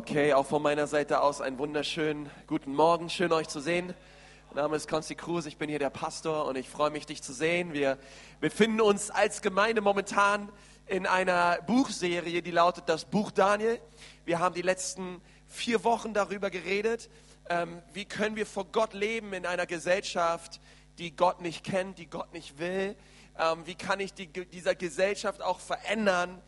[0.00, 3.10] Okay, auch von meiner Seite aus einen wunderschönen guten Morgen.
[3.10, 3.92] Schön euch zu sehen.
[4.48, 7.22] Mein Name ist Konsti Cruz, ich bin hier der Pastor und ich freue mich, dich
[7.22, 7.74] zu sehen.
[7.74, 7.98] Wir
[8.40, 10.48] befinden uns als Gemeinde momentan
[10.86, 13.78] in einer Buchserie, die lautet das Buch Daniel.
[14.24, 17.10] Wir haben die letzten vier Wochen darüber geredet,
[17.50, 20.62] ähm, wie können wir vor Gott leben in einer Gesellschaft,
[20.96, 22.96] die Gott nicht kennt, die Gott nicht will.
[23.38, 26.40] Ähm, wie kann ich die, dieser Gesellschaft auch verändern?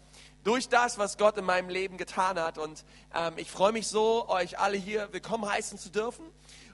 [0.44, 2.58] Durch das, was Gott in meinem Leben getan hat.
[2.58, 2.84] Und
[3.14, 6.24] ähm, ich freue mich so, euch alle hier willkommen heißen zu dürfen.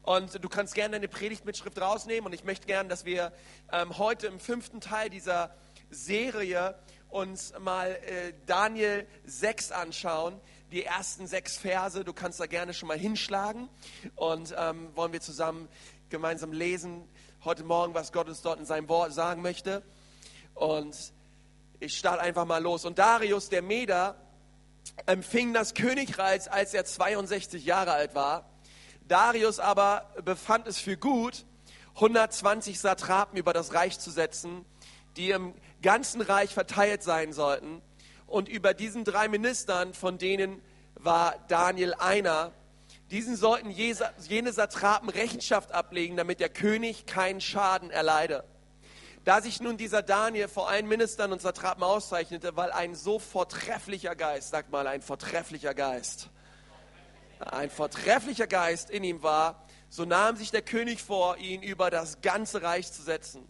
[0.02, 2.26] Und du kannst gerne deine Predigtmitschrift rausnehmen.
[2.26, 3.32] Und ich möchte gerne, dass wir
[3.70, 5.54] ähm, heute im fünften Teil dieser
[5.90, 6.78] Serie
[7.10, 10.40] uns mal äh, Daniel 6 anschauen.
[10.72, 12.04] Die ersten sechs Verse.
[12.04, 13.68] Du kannst da gerne schon mal hinschlagen.
[14.16, 15.68] Und ähm, wollen wir zusammen
[16.10, 17.08] gemeinsam lesen
[17.44, 19.82] heute Morgen, was Gott uns dort in seinem Wort sagen möchte.
[20.54, 21.12] Und
[21.80, 22.84] ich starte einfach mal los.
[22.84, 24.16] Und Darius, der Meder,
[25.06, 28.48] empfing das Königreich, als er 62 Jahre alt war.
[29.06, 31.44] Darius aber befand es für gut,
[31.94, 34.64] 120 Satrapen über das Reich zu setzen,
[35.16, 37.82] die im ganzen Reich verteilt sein sollten.
[38.26, 40.60] Und über diesen drei Ministern, von denen
[40.94, 42.52] war Daniel einer,
[43.10, 48.44] diesen sollten jene Satrapen Rechenschaft ablegen, damit der König keinen Schaden erleide.
[49.28, 54.16] Da sich nun dieser Daniel vor allen Ministern und Satrapen auszeichnete, weil ein so vortrefflicher
[54.16, 56.30] Geist, sagt mal, ein vortrefflicher Geist,
[57.38, 62.22] ein vortrefflicher Geist in ihm war, so nahm sich der König vor, ihn über das
[62.22, 63.46] ganze Reich zu setzen.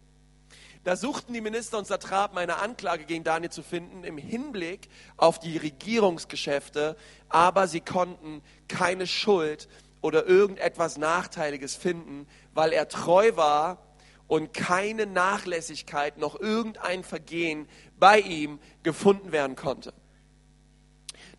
[0.82, 5.38] Da suchten die Minister und Satrapen eine Anklage gegen Daniel zu finden im Hinblick auf
[5.38, 6.96] die Regierungsgeschäfte,
[7.28, 9.68] aber sie konnten keine Schuld
[10.00, 13.87] oder irgendetwas Nachteiliges finden, weil er treu war
[14.28, 19.92] und keine Nachlässigkeit noch irgendein Vergehen bei ihm gefunden werden konnte.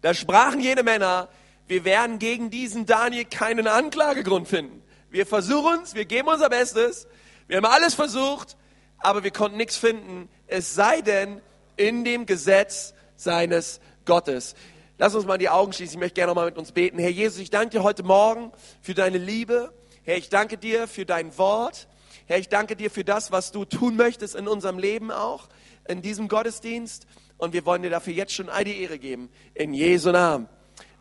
[0.02, 1.30] Da sprachen jene Männer,
[1.68, 4.82] wir werden gegen diesen Daniel keinen Anklagegrund finden.
[5.10, 7.08] Wir versuchen es, wir geben unser Bestes,
[7.48, 8.58] wir haben alles versucht,
[8.98, 11.42] aber wir konnten nichts finden, es sei denn
[11.78, 14.56] in dem Gesetz seines Gottes.
[14.98, 15.94] Lass uns mal die Augen schließen.
[15.96, 17.00] Ich möchte gerne noch mal mit uns beten.
[17.00, 18.52] Herr Jesus, ich danke dir heute Morgen
[18.82, 19.74] für deine Liebe.
[20.04, 21.88] Herr, ich danke dir für dein Wort.
[22.30, 25.50] Herr, ich danke dir für das, was du tun möchtest in unserem Leben auch,
[25.88, 27.08] in diesem Gottesdienst.
[27.40, 29.32] Und wir wollen dir dafür jetzt schon all die Ehre geben.
[29.56, 30.48] In Jesu Namen.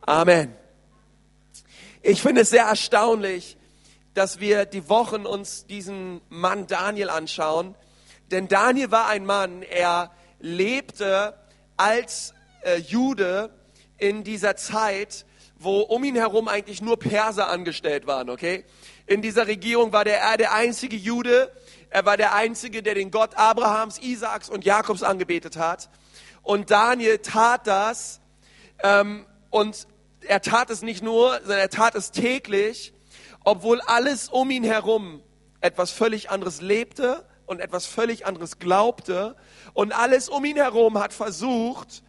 [0.01, 0.57] Amen.
[2.01, 3.59] Ich finde es sehr erstaunlich,
[4.15, 7.75] dass wir die Wochen uns diesen Mann Daniel anschauen.
[8.31, 11.35] Denn Daniel war ein Mann, er lebte
[11.77, 13.51] als äh, Jude
[13.99, 15.27] in dieser Zeit,
[15.59, 18.65] wo um ihn herum eigentlich nur Perser angestellt waren, okay?
[19.09, 21.51] In dieser Regierung war der, er der einzige Jude.
[21.89, 25.89] Er war der einzige, der den Gott Abrahams, Isaaks und Jakobs angebetet hat.
[26.43, 28.21] Und Daniel tat das.
[28.83, 29.89] Ähm, und
[30.21, 32.93] er tat es nicht nur, sondern er tat es täglich,
[33.45, 35.23] obwohl alles um ihn herum
[35.63, 39.37] etwas völlig anderes lebte und etwas völlig anderes glaubte.
[39.73, 42.03] Und alles um ihn herum hat versucht,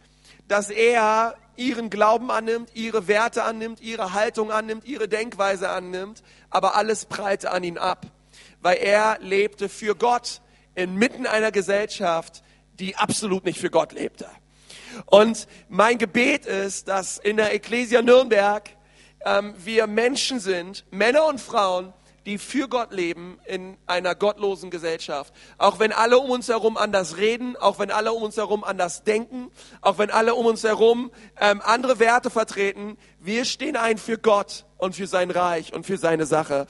[0.48, 6.74] dass er ihren Glauben annimmt, ihre Werte annimmt, ihre Haltung annimmt, ihre Denkweise annimmt, aber
[6.74, 8.06] alles prallte an ihn ab,
[8.62, 10.40] weil er lebte für Gott
[10.74, 12.42] inmitten einer Gesellschaft,
[12.78, 14.26] die absolut nicht für Gott lebte.
[15.06, 18.70] Und mein Gebet ist, dass in der Ecclesia Nürnberg
[19.24, 21.92] ähm, wir Menschen sind, Männer und Frauen,
[22.26, 25.32] die für Gott leben in einer gottlosen Gesellschaft.
[25.58, 29.04] Auch wenn alle um uns herum anders reden, auch wenn alle um uns herum anders
[29.04, 29.50] denken,
[29.80, 31.10] auch wenn alle um uns herum
[31.40, 35.98] ähm, andere Werte vertreten, wir stehen ein für Gott und für sein Reich und für
[35.98, 36.66] seine Sache.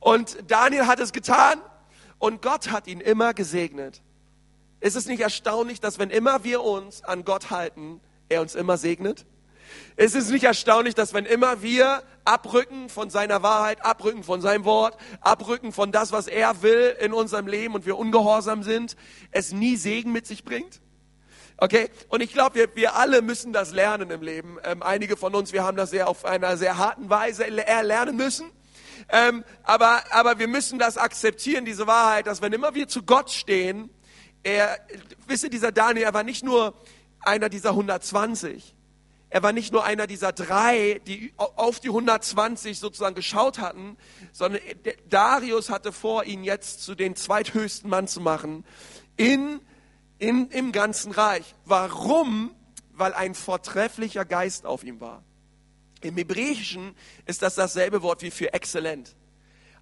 [0.00, 1.60] Und Daniel hat es getan
[2.18, 4.02] und Gott hat ihn immer gesegnet.
[4.80, 8.76] Ist es nicht erstaunlich, dass wenn immer wir uns an Gott halten, er uns immer
[8.76, 9.26] segnet?
[9.96, 14.64] Es ist nicht erstaunlich, dass wenn immer wir abrücken von seiner Wahrheit, abrücken von seinem
[14.64, 18.96] Wort, abrücken von das, was er will in unserem Leben und wir ungehorsam sind,
[19.30, 20.80] es nie Segen mit sich bringt?
[21.56, 21.90] Okay?
[22.08, 24.58] Und ich glaube, wir, wir alle müssen das lernen im Leben.
[24.64, 28.50] Ähm, einige von uns, wir haben das sehr auf einer sehr harten Weise erlernen müssen.
[29.08, 33.30] Ähm, aber, aber wir müssen das akzeptieren, diese Wahrheit, dass wenn immer wir zu Gott
[33.30, 33.90] stehen,
[34.42, 34.78] er,
[35.26, 36.74] wisst ihr, dieser Daniel, er war nicht nur
[37.20, 38.74] einer dieser 120,
[39.34, 43.96] er war nicht nur einer dieser drei, die auf die 120 sozusagen geschaut hatten,
[44.30, 44.62] sondern
[45.08, 48.64] Darius hatte vor, ihn jetzt zu den zweithöchsten Mann zu machen
[49.16, 49.60] in,
[50.18, 51.56] in, im ganzen Reich.
[51.64, 52.54] Warum?
[52.92, 55.24] Weil ein vortrefflicher Geist auf ihm war.
[56.00, 56.94] Im Hebräischen
[57.26, 59.16] ist das dasselbe Wort wie für exzellent.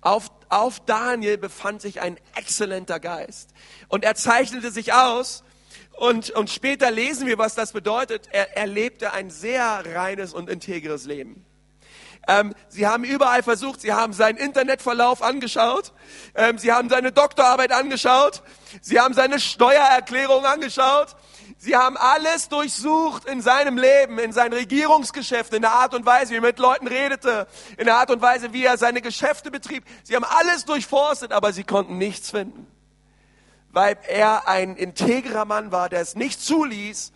[0.00, 3.50] Auf, auf Daniel befand sich ein exzellenter Geist.
[3.88, 5.44] Und er zeichnete sich aus
[5.92, 8.28] und, und später lesen wir, was das bedeutet.
[8.32, 11.44] Er, er lebte ein sehr reines und integres Leben.
[12.28, 15.92] Ähm, sie haben überall versucht, sie haben seinen Internetverlauf angeschaut,
[16.36, 18.42] ähm, sie haben seine Doktorarbeit angeschaut,
[18.80, 21.16] sie haben seine Steuererklärung angeschaut,
[21.58, 26.30] sie haben alles durchsucht in seinem Leben, in sein Regierungsgeschäft, in der Art und Weise,
[26.30, 29.84] wie er mit Leuten redete, in der Art und Weise, wie er seine Geschäfte betrieb.
[30.04, 32.68] Sie haben alles durchforstet, aber sie konnten nichts finden,
[33.72, 37.12] weil er ein integrer Mann war, der es nicht zuließ,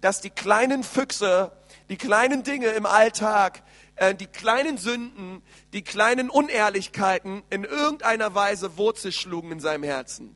[0.00, 1.52] dass die kleinen Füchse,
[1.88, 3.62] die kleinen Dinge im Alltag,
[3.96, 10.34] äh, die kleinen Sünden, die kleinen Unehrlichkeiten in irgendeiner Weise Wurzel schlugen in seinem Herzen.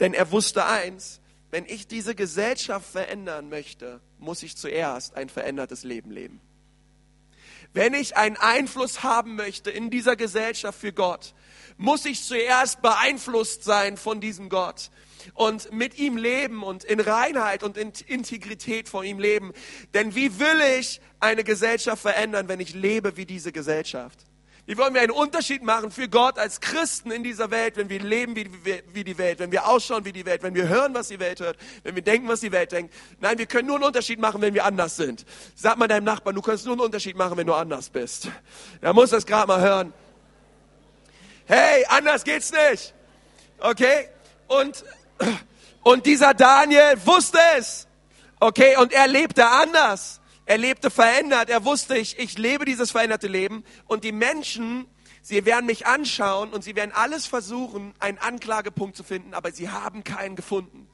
[0.00, 1.20] Denn er wusste eins,
[1.50, 6.40] wenn ich diese Gesellschaft verändern möchte, muss ich zuerst ein verändertes Leben leben.
[7.72, 11.34] Wenn ich einen Einfluss haben möchte in dieser Gesellschaft für Gott,
[11.76, 14.90] muss ich zuerst beeinflusst sein von diesem Gott
[15.32, 19.52] und mit ihm leben und in Reinheit und in Integrität vor ihm leben.
[19.94, 24.20] Denn wie will ich eine Gesellschaft verändern, wenn ich lebe wie diese Gesellschaft?
[24.66, 28.00] Wie wollen wir einen Unterschied machen für Gott als Christen in dieser Welt, wenn wir
[28.00, 28.48] leben wie,
[28.94, 31.40] wie, die Welt, wenn wir ausschauen wie die Welt, wenn wir hören, was die Welt
[31.40, 32.94] hört, wenn wir denken, was die Welt denkt?
[33.20, 35.26] Nein, wir können nur einen Unterschied machen, wenn wir anders sind.
[35.54, 38.30] Sag mal deinem Nachbarn, du kannst nur einen Unterschied machen, wenn du anders bist.
[38.80, 39.92] Da muss das gerade mal hören.
[41.46, 42.94] Hey, anders geht's nicht.
[43.58, 44.08] Okay?
[44.46, 44.84] Und
[45.84, 47.86] und dieser Daniel wusste es.
[48.40, 50.20] Okay, und er lebte anders.
[50.46, 51.50] Er lebte verändert.
[51.50, 53.64] Er wusste, ich, ich lebe dieses veränderte Leben.
[53.86, 54.86] Und die Menschen,
[55.20, 59.68] sie werden mich anschauen und sie werden alles versuchen, einen Anklagepunkt zu finden, aber sie
[59.68, 60.88] haben keinen gefunden.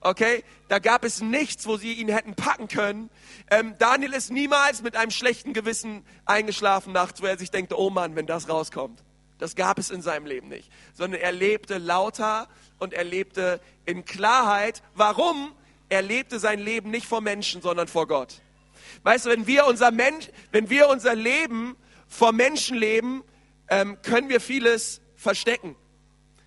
[0.00, 3.10] Okay, da gab es nichts, wo sie ihn hätten packen können.
[3.50, 7.90] Ähm, Daniel ist niemals mit einem schlechten Gewissen eingeschlafen nachts, wo er sich denkt, oh
[7.90, 9.02] Mann, wenn das rauskommt.
[9.40, 10.70] Das gab es in seinem Leben nicht.
[10.92, 12.46] Sondern er lebte lauter
[12.78, 14.82] und er lebte in Klarheit.
[14.94, 15.52] Warum?
[15.88, 18.42] Er lebte sein Leben nicht vor Menschen, sondern vor Gott.
[19.02, 21.76] Weißt du, wenn wir unser, Mensch, wenn wir unser Leben
[22.06, 23.24] vor Menschen leben,
[23.68, 25.74] ähm, können wir vieles verstecken.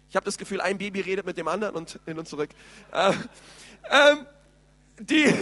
[0.10, 2.52] Ich habe das Gefühl, ein Baby redet mit dem anderen und hin und zurück.
[2.92, 3.14] Äh,
[3.90, 4.28] ähm,
[5.00, 5.34] die,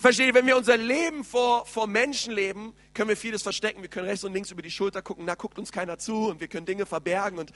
[0.00, 3.82] Verstehe, wenn wir unser Leben vor, vor Menschen leben, können wir vieles verstecken.
[3.82, 6.40] Wir können rechts und links über die Schulter gucken, na, guckt uns keiner zu und
[6.40, 7.52] wir können Dinge verbergen und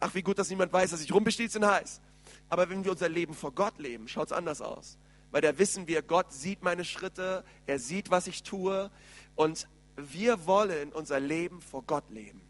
[0.00, 2.00] ach, wie gut, dass niemand weiß, dass ich rumbestiehlt und heiß.
[2.48, 4.96] Aber wenn wir unser Leben vor Gott leben, schaut es anders aus.
[5.32, 8.90] Weil da wissen wir, Gott sieht meine Schritte, er sieht, was ich tue
[9.34, 12.40] und wir wollen unser Leben vor Gott leben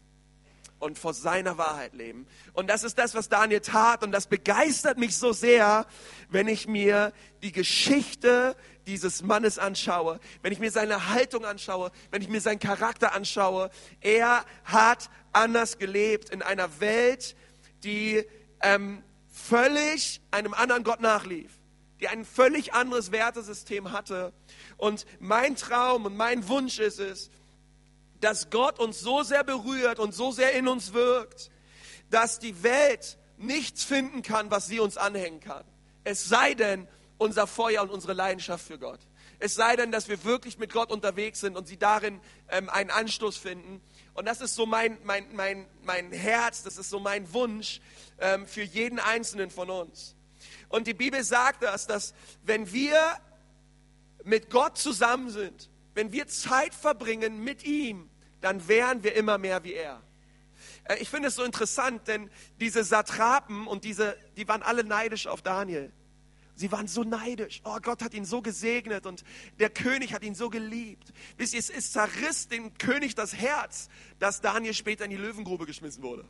[0.83, 2.27] und vor seiner Wahrheit leben.
[2.53, 4.03] Und das ist das, was Daniel tat.
[4.03, 5.87] Und das begeistert mich so sehr,
[6.29, 12.21] wenn ich mir die Geschichte dieses Mannes anschaue, wenn ich mir seine Haltung anschaue, wenn
[12.21, 13.69] ich mir seinen Charakter anschaue.
[14.01, 17.35] Er hat anders gelebt in einer Welt,
[17.83, 18.25] die
[18.61, 21.51] ähm, völlig einem anderen Gott nachlief,
[21.99, 24.33] die ein völlig anderes Wertesystem hatte.
[24.77, 27.31] Und mein Traum und mein Wunsch ist es,
[28.23, 31.51] dass Gott uns so sehr berührt und so sehr in uns wirkt,
[32.09, 35.63] dass die Welt nichts finden kann, was sie uns anhängen kann.
[36.03, 36.87] Es sei denn,
[37.17, 38.99] unser Feuer und unsere Leidenschaft für Gott.
[39.39, 42.89] Es sei denn, dass wir wirklich mit Gott unterwegs sind und sie darin ähm, einen
[42.91, 43.81] Anstoß finden.
[44.13, 47.81] Und das ist so mein, mein, mein, mein Herz, das ist so mein Wunsch
[48.19, 50.15] ähm, für jeden Einzelnen von uns.
[50.69, 52.97] Und die Bibel sagt das, dass wenn wir
[54.23, 58.09] mit Gott zusammen sind, wenn wir Zeit verbringen mit ihm,
[58.43, 60.01] dann wären wir immer mehr wie er.
[60.83, 65.27] Äh, ich finde es so interessant, denn diese Satrapen und diese, die waren alle neidisch
[65.27, 65.91] auf Daniel.
[66.55, 67.61] Sie waren so neidisch.
[67.63, 69.23] Oh, Gott hat ihn so gesegnet und
[69.59, 71.11] der König hat ihn so geliebt.
[71.37, 76.03] Wisst ihr, es, zerriss dem König das Herz, dass Daniel später in die Löwengrube geschmissen
[76.03, 76.25] wurde.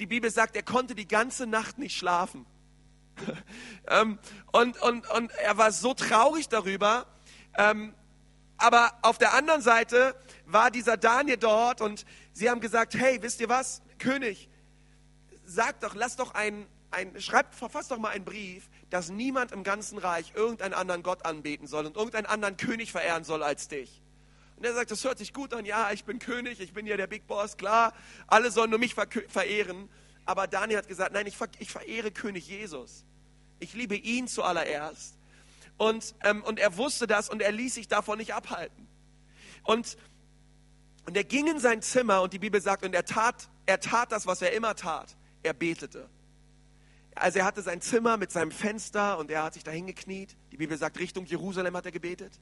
[0.00, 2.46] Die Bibel sagt, er konnte die ganze Nacht nicht schlafen.
[3.88, 4.18] ähm,
[4.52, 7.06] und, und, und er war so traurig darüber.
[7.56, 7.94] Ähm,
[8.58, 13.40] aber auf der anderen Seite war dieser Daniel dort und sie haben gesagt, hey, wisst
[13.40, 14.48] ihr was, König,
[15.44, 19.62] sag doch, lass doch ein, ein schreibt, verfasst doch mal einen Brief, dass niemand im
[19.62, 24.02] ganzen Reich irgendeinen anderen Gott anbeten soll und irgendeinen anderen König verehren soll als dich.
[24.56, 26.96] Und er sagt, das hört sich gut an, ja, ich bin König, ich bin ja
[26.96, 27.92] der Big Boss, klar,
[28.26, 29.88] alle sollen nur mich verehren.
[30.24, 33.04] Aber Daniel hat gesagt, nein, ich, ich verehre König Jesus.
[33.60, 35.17] Ich liebe ihn zuallererst.
[35.78, 38.88] Und, ähm, und er wusste das und er ließ sich davon nicht abhalten.
[39.62, 39.96] Und,
[41.06, 44.12] und er ging in sein Zimmer und die Bibel sagt, und er tat, er tat
[44.12, 45.16] das, was er immer tat.
[45.42, 46.10] Er betete.
[47.14, 50.36] Also er hatte sein Zimmer mit seinem Fenster und er hat sich da hingekniet.
[50.52, 52.40] Die Bibel sagt, Richtung Jerusalem hat er gebetet.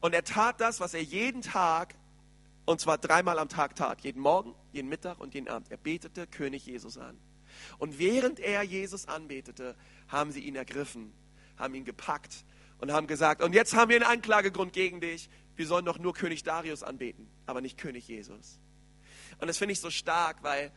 [0.00, 1.94] Und er tat das, was er jeden Tag,
[2.64, 4.00] und zwar dreimal am Tag tat.
[4.00, 5.70] Jeden Morgen, jeden Mittag und jeden Abend.
[5.70, 7.18] Er betete König Jesus an.
[7.78, 9.76] Und während er Jesus anbetete,
[10.08, 11.12] haben sie ihn ergriffen,
[11.56, 12.44] haben ihn gepackt
[12.82, 15.30] und haben gesagt, und jetzt haben wir einen Anklagegrund gegen dich.
[15.54, 18.58] wir sollen doch nur König Darius anbeten, aber nicht König Jesus.
[19.38, 20.72] Und das finde ich so stark, weil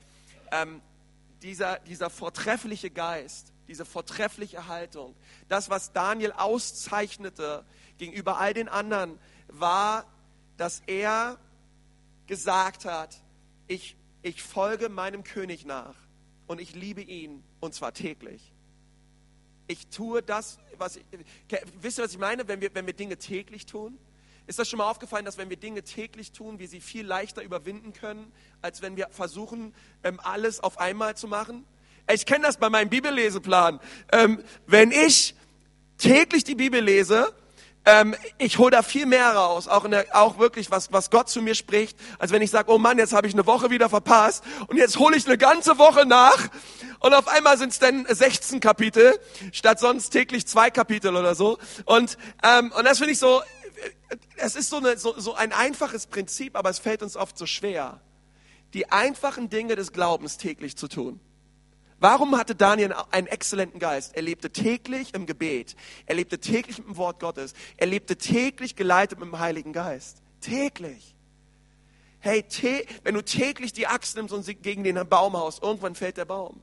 [0.52, 0.82] ähm,
[1.42, 5.16] dieser, dieser vortreffliche Geist, diese vortreffliche Haltung,
[5.48, 7.66] das, was Daniel auszeichnete
[7.98, 10.06] gegenüber all den anderen, war,
[10.58, 11.40] dass er
[12.28, 13.20] gesagt hat,
[13.68, 15.96] ich, ich folge meinem König nach
[16.46, 18.54] und ich liebe ihn und zwar täglich.
[19.66, 21.00] Ich tue das, was
[21.82, 23.98] wisst ihr, was ich meine, wenn wir, wenn wir Dinge täglich tun?
[24.48, 27.41] Ist das schon mal aufgefallen, dass wenn wir Dinge täglich tun, wir sie viel leichter
[27.41, 31.65] überwinden können, als wenn wir versuchen, ähm, alles auf einmal zu machen?
[32.13, 33.79] Ich kenne das bei meinem Bibelleseplan.
[34.12, 35.34] Ähm, wenn ich
[35.98, 37.34] täglich die Bibel lese,
[37.86, 41.30] ähm, ich hole da viel mehr raus, auch, in der, auch wirklich, was, was Gott
[41.30, 43.89] zu mir spricht, als wenn ich sage, oh Mann, jetzt habe ich eine Woche wieder
[43.89, 46.50] verpasst und jetzt hole ich eine ganze Woche nach
[47.00, 49.20] und auf einmal sind es dann 16 Kapitel,
[49.51, 51.58] statt sonst täglich zwei Kapitel oder so.
[51.86, 53.42] Und, ähm, und das finde ich so,
[54.38, 57.46] es ist so, eine, so, so ein einfaches Prinzip, aber es fällt uns oft so
[57.46, 58.01] schwer,
[58.74, 61.20] die einfachen Dinge des Glaubens täglich zu tun.
[62.00, 64.16] Warum hatte Daniel einen exzellenten Geist?
[64.16, 65.75] Er lebte täglich im Gebet.
[66.06, 67.54] Er lebte täglich mit dem Wort Gottes.
[67.78, 70.22] Er lebte täglich geleitet mit dem Heiligen Geist.
[70.42, 71.16] Täglich.
[72.20, 72.44] Hey,
[73.04, 76.62] wenn du täglich die Axt nimmst und gegen den Baum haust, irgendwann fällt der Baum.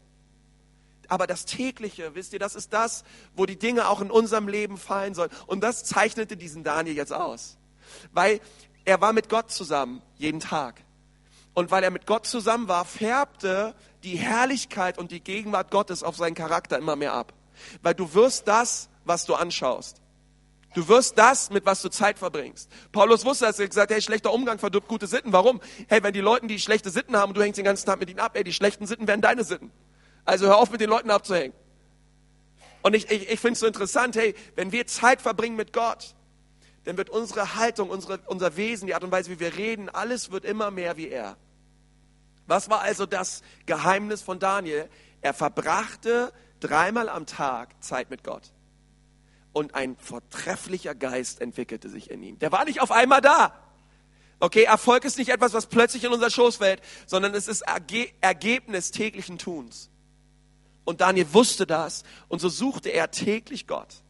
[1.09, 4.77] Aber das tägliche, wisst ihr, das ist das, wo die Dinge auch in unserem Leben
[4.77, 5.31] fallen sollen.
[5.47, 7.59] Und das zeichnete diesen Daniel jetzt aus.
[8.13, 8.41] Weil
[8.85, 10.83] er war mit Gott zusammen, jeden Tag.
[11.55, 16.17] Und weil er mit Gott zusammen war, färbte die Herrlichkeit und die Gegenwart Gottes auf
[16.17, 17.33] seinen Charakter immer mehr ab.
[17.83, 20.03] Weil du wirst das, was du anschaust.
[20.75, 22.71] Du wirst das, mit was du Zeit verbringst.
[22.93, 25.33] Paulus wusste, dass er gesagt hat, hey, schlechter Umgang verdirbt gute Sitten.
[25.33, 25.61] Warum?
[25.89, 28.21] Hey, wenn die Leute, die schlechte Sitten haben du hängst den ganzen Tag mit ihnen
[28.21, 29.71] ab, ey, die schlechten Sitten werden deine Sitten.
[30.25, 31.53] Also hör auf, mit den Leuten abzuhängen.
[32.83, 36.15] Und ich, ich, ich finde es so interessant, hey, wenn wir Zeit verbringen mit Gott,
[36.85, 40.31] dann wird unsere Haltung, unsere, unser Wesen, die Art und Weise, wie wir reden, alles
[40.31, 41.37] wird immer mehr wie er.
[42.47, 44.89] Was war also das Geheimnis von Daniel?
[45.21, 48.53] Er verbrachte dreimal am Tag Zeit mit Gott.
[49.53, 52.39] Und ein vortrefflicher Geist entwickelte sich in ihm.
[52.39, 53.55] Der war nicht auf einmal da.
[54.41, 58.09] Okay, Erfolg ist nicht etwas, was plötzlich in unser Schoß fällt, sondern es ist Erge
[58.21, 59.89] Ergebnis täglichen Tuns.
[60.85, 64.02] Und Daniel wusste das und so suchte er täglich Gott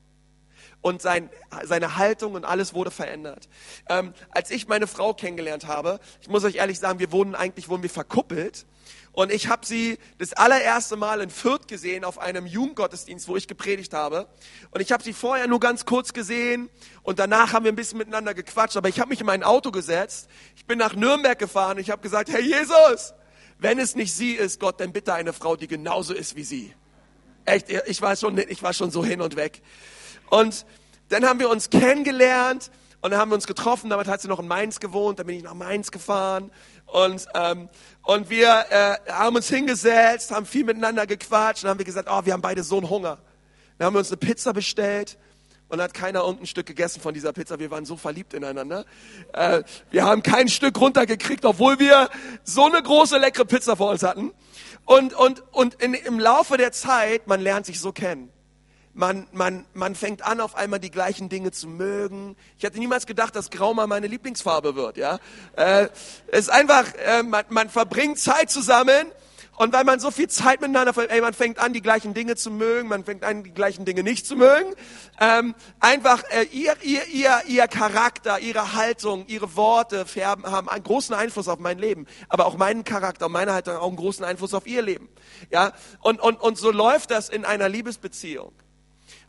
[0.82, 1.30] und sein,
[1.64, 3.48] seine Haltung und alles wurde verändert.
[3.88, 7.68] Ähm, als ich meine Frau kennengelernt habe, ich muss euch ehrlich sagen, wir wurden eigentlich
[7.68, 8.66] wurden wir verkuppelt
[9.12, 13.46] und ich habe sie das allererste Mal in Fürth gesehen auf einem Jugendgottesdienst, wo ich
[13.46, 14.26] gepredigt habe.
[14.70, 16.70] Und ich habe sie vorher nur ganz kurz gesehen
[17.02, 18.76] und danach haben wir ein bisschen miteinander gequatscht.
[18.76, 21.90] Aber ich habe mich in mein Auto gesetzt, ich bin nach Nürnberg gefahren und ich
[21.90, 23.12] habe gesagt, Herr Jesus,
[23.58, 26.74] wenn es nicht sie ist, Gott, dann bitte eine Frau, die genauso ist wie sie.
[27.44, 29.60] Echt, ich war schon, ich war schon so hin und weg.
[30.32, 30.64] Und
[31.10, 32.70] dann haben wir uns kennengelernt
[33.02, 33.90] und dann haben wir uns getroffen.
[33.90, 35.18] Damit hat sie noch in Mainz gewohnt.
[35.18, 36.50] Dann bin ich nach Mainz gefahren
[36.86, 37.68] und ähm,
[38.02, 41.64] und wir äh, haben uns hingesetzt, haben viel miteinander gequatscht.
[41.64, 43.18] Dann haben wir gesagt, oh, wir haben beide so einen Hunger.
[43.76, 45.18] Dann haben wir uns eine Pizza bestellt
[45.68, 47.58] und hat keiner irgendein Stück gegessen von dieser Pizza.
[47.58, 48.86] Wir waren so verliebt ineinander.
[49.34, 52.08] Äh, wir haben kein Stück runtergekriegt, obwohl wir
[52.42, 54.32] so eine große leckere Pizza vor uns hatten.
[54.86, 58.32] Und und und in, im Laufe der Zeit, man lernt sich so kennen
[58.94, 62.36] man, man, man fängt an, auf einmal die gleichen Dinge zu mögen.
[62.58, 64.96] Ich hätte niemals gedacht, dass Grau mal meine Lieblingsfarbe wird.
[64.96, 65.18] Ja,
[65.56, 65.88] äh,
[66.28, 69.06] es ist einfach, äh, man, man verbringt Zeit zusammen
[69.56, 72.50] und weil man so viel Zeit miteinander, ey, man fängt an, die gleichen Dinge zu
[72.50, 74.74] mögen, man fängt an, die gleichen Dinge nicht zu mögen.
[75.20, 80.82] Ähm, einfach äh, ihr, ihr, ihr, ihr Charakter, ihre Haltung, ihre Worte färben, haben einen
[80.82, 84.54] großen Einfluss auf mein Leben, aber auch meinen Charakter meine Haltung auch einen großen Einfluss
[84.54, 85.08] auf ihr Leben.
[85.50, 88.52] Ja, und und und so läuft das in einer Liebesbeziehung.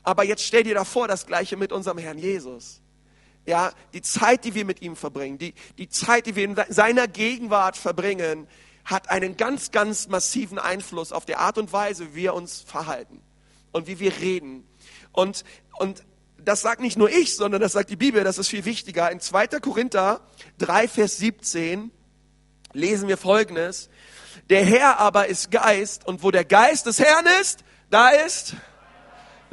[0.04, 2.82] Aber jetzt stell dir davor das Gleiche mit unserem Herrn Jesus.
[3.46, 7.08] Ja, die Zeit, die wir mit ihm verbringen, die, die Zeit, die wir in seiner
[7.08, 8.48] Gegenwart verbringen,
[8.86, 13.22] hat einen ganz, ganz massiven Einfluss auf die Art und Weise, wie wir uns verhalten
[13.72, 14.68] und wie wir reden.
[15.12, 15.44] Und,
[15.78, 16.04] und
[16.38, 19.10] das sagt nicht nur ich, sondern das sagt die Bibel, das ist viel wichtiger.
[19.12, 19.48] In 2.
[19.60, 20.22] Korinther
[20.60, 21.92] 3, Vers 17
[22.74, 23.90] lesen wir Folgendes.
[24.50, 28.56] Der Herr aber ist Geist und wo der Geist des Herrn ist, da ist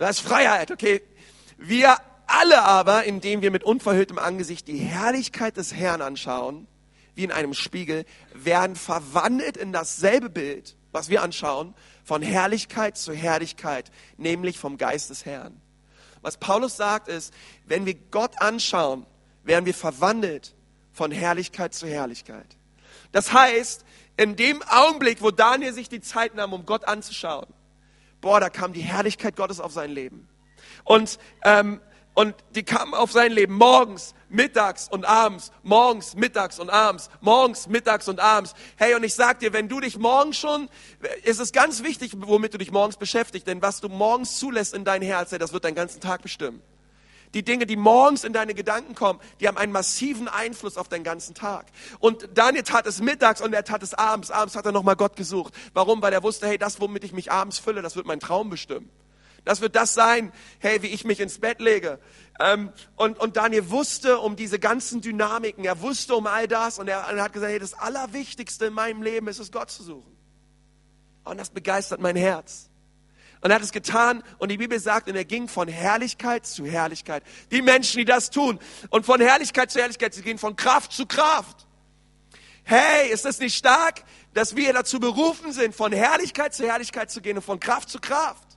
[0.00, 1.02] das ist Freiheit, okay?
[1.58, 6.66] Wir alle aber, indem wir mit unverhülltem Angesicht die Herrlichkeit des Herrn anschauen,
[7.14, 13.12] wie in einem Spiegel, werden verwandelt in dasselbe Bild, was wir anschauen, von Herrlichkeit zu
[13.12, 15.60] Herrlichkeit, nämlich vom Geist des Herrn.
[16.22, 17.34] Was Paulus sagt ist,
[17.66, 19.06] wenn wir Gott anschauen,
[19.42, 20.54] werden wir verwandelt
[20.92, 22.56] von Herrlichkeit zu Herrlichkeit.
[23.12, 23.84] Das heißt,
[24.16, 27.46] in dem Augenblick, wo Daniel sich die Zeit nahm, um Gott anzuschauen,
[28.20, 30.28] boah, da kam die Herrlichkeit Gottes auf sein Leben.
[30.84, 31.80] Und ähm,
[32.14, 37.68] Und die kamen auf sein Leben morgens, mittags und abends, morgens, mittags und abends, morgens,
[37.68, 38.54] mittags und abends.
[38.76, 40.68] Hey, und ich sag dir, wenn du dich morgens schon,
[41.22, 44.84] ist es ganz wichtig, womit du dich morgens beschäftigst, denn was du morgens zulässt in
[44.84, 46.60] dein Herz, das wird deinen ganzen Tag bestimmen.
[47.34, 51.04] Die Dinge, die morgens in deine Gedanken kommen, die haben einen massiven Einfluss auf deinen
[51.04, 51.66] ganzen Tag.
[52.00, 54.30] Und Daniel tat es mittags und er tat es abends.
[54.30, 55.54] Abends hat er nochmal Gott gesucht.
[55.72, 56.02] Warum?
[56.02, 58.90] Weil er wusste, hey, das, womit ich mich abends fülle, das wird mein Traum bestimmen.
[59.44, 61.98] Das wird das sein, hey, wie ich mich ins Bett lege.
[62.40, 66.88] Ähm, und, und Daniel wusste um diese ganzen Dynamiken, er wusste um all das und
[66.88, 70.16] er, er hat gesagt, hey, das Allerwichtigste in meinem Leben ist es, Gott zu suchen.
[71.24, 72.69] Und das begeistert mein Herz.
[73.40, 76.66] Und er hat es getan und die Bibel sagt, und er ging von Herrlichkeit zu
[76.66, 77.22] Herrlichkeit.
[77.50, 78.58] Die Menschen, die das tun
[78.90, 81.66] und von Herrlichkeit zu Herrlichkeit, sie gehen von Kraft zu Kraft.
[82.64, 84.04] Hey, ist das nicht stark,
[84.34, 87.98] dass wir dazu berufen sind, von Herrlichkeit zu Herrlichkeit zu gehen und von Kraft zu
[87.98, 88.49] Kraft?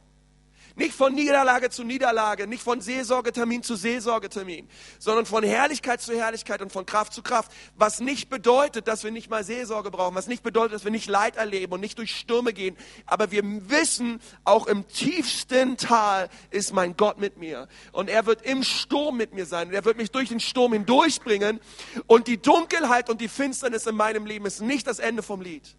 [0.76, 6.64] Nicht von Niederlage zu Niederlage, nicht von Seelsorgetermin zu Seelsorgetermin, sondern von Herrlichkeit zu Herrlichkeit
[6.64, 7.52] und von Kraft zu Kraft.
[7.76, 11.08] Was nicht bedeutet, dass wir nicht mal Seelsorge brauchen, was nicht bedeutet, dass wir nicht
[11.08, 12.76] Leid erleben und nicht durch Stürme gehen.
[13.06, 17.68] Aber wir wissen, auch im tiefsten Tal ist mein Gott mit mir.
[17.92, 19.68] Und er wird im Sturm mit mir sein.
[19.68, 21.60] Und er wird mich durch den Sturm hindurchbringen.
[22.08, 25.76] Und die Dunkelheit und die Finsternis in meinem Leben ist nicht das Ende vom Lied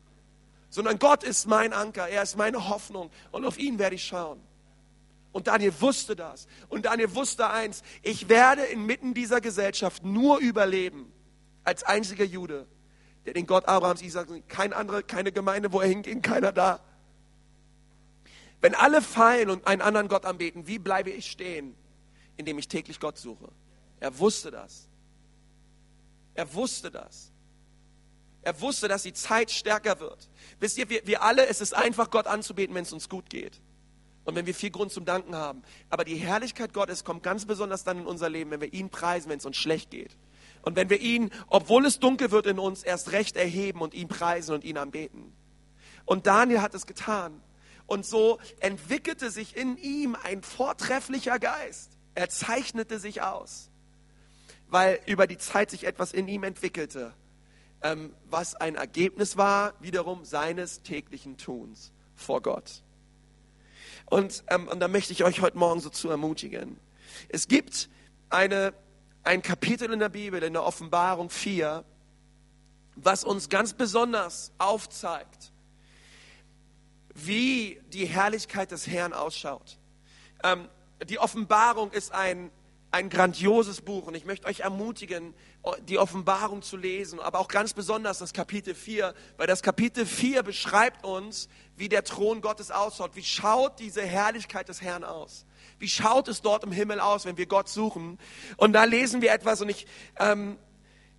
[0.71, 4.41] sondern Gott ist mein Anker, er ist meine Hoffnung und auf ihn werde ich schauen.
[5.35, 6.47] Und Daniel wusste das.
[6.69, 11.13] Und Daniel wusste eins, ich werde inmitten dieser Gesellschaft nur überleben
[11.65, 12.69] als einziger Jude,
[13.27, 16.79] der den Gott Abrahams, Isaaks, kein andere, keine Gemeinde, wo er hingeht, keiner da.
[18.61, 21.75] Wenn alle fallen und einen anderen Gott anbeten, wie bleibe ich stehen,
[22.37, 23.51] indem ich täglich Gott suche?
[23.99, 24.89] Er wusste das.
[26.35, 27.33] Er wusste das.
[28.43, 30.29] Er wusste, dass die Zeit stärker wird.
[30.61, 33.61] Wisst ihr, wir, wir alle, es ist einfach, Gott anzubeten, wenn es uns gut geht
[34.25, 35.63] und wenn wir viel Grund zum Danken haben.
[35.91, 39.29] Aber die Herrlichkeit Gottes kommt ganz besonders dann in unser Leben, wenn wir ihn preisen,
[39.29, 40.17] wenn es uns schlecht geht.
[40.63, 44.09] Und wenn wir ihn, obwohl es dunkel wird in uns, erst recht erheben und ihn
[44.09, 45.33] preisen und ihn anbeten.
[46.07, 47.43] Und Daniel hat es getan.
[47.87, 51.99] Und so entwickelte sich in ihm ein vortrefflicher Geist.
[52.15, 53.71] Er zeichnete sich aus,
[54.69, 57.13] weil über die Zeit sich etwas in ihm entwickelte,
[57.83, 62.84] ähm, was ein Ergebnis war wiederum seines täglichen Tuns vor Gott.
[64.07, 66.79] Und, ähm, und da möchte ich euch heute Morgen so zu ermutigen.
[67.29, 67.89] Es gibt
[68.29, 68.75] eine,
[69.23, 71.85] ein Kapitel in der Bibel, in der Offenbarung 4,
[72.97, 75.53] was uns ganz besonders aufzeigt,
[77.15, 79.79] wie die Herrlichkeit des Herrn ausschaut.
[80.43, 80.69] Ähm,
[81.09, 82.51] die Offenbarung ist ein,
[82.95, 85.35] ein grandioses Buch und ich möchte euch ermutigen,
[85.89, 90.45] die Offenbarung zu lesen, aber auch ganz besonders das Kapitel 4, weil das Kapitel 4
[90.45, 93.17] beschreibt uns, wie der Thron Gottes ausschaut.
[93.17, 95.45] Wie schaut diese Herrlichkeit des Herrn aus?
[95.81, 98.17] Wie schaut es dort im Himmel aus, wenn wir Gott suchen?
[98.59, 99.89] Und da lesen wir etwas und ich,
[100.21, 100.57] ähm,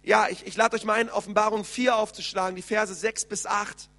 [0.01, 3.89] ja, ich, ich lade euch mal ein, Offenbarung 4 aufzuschlagen, die Verse 6 bis 8.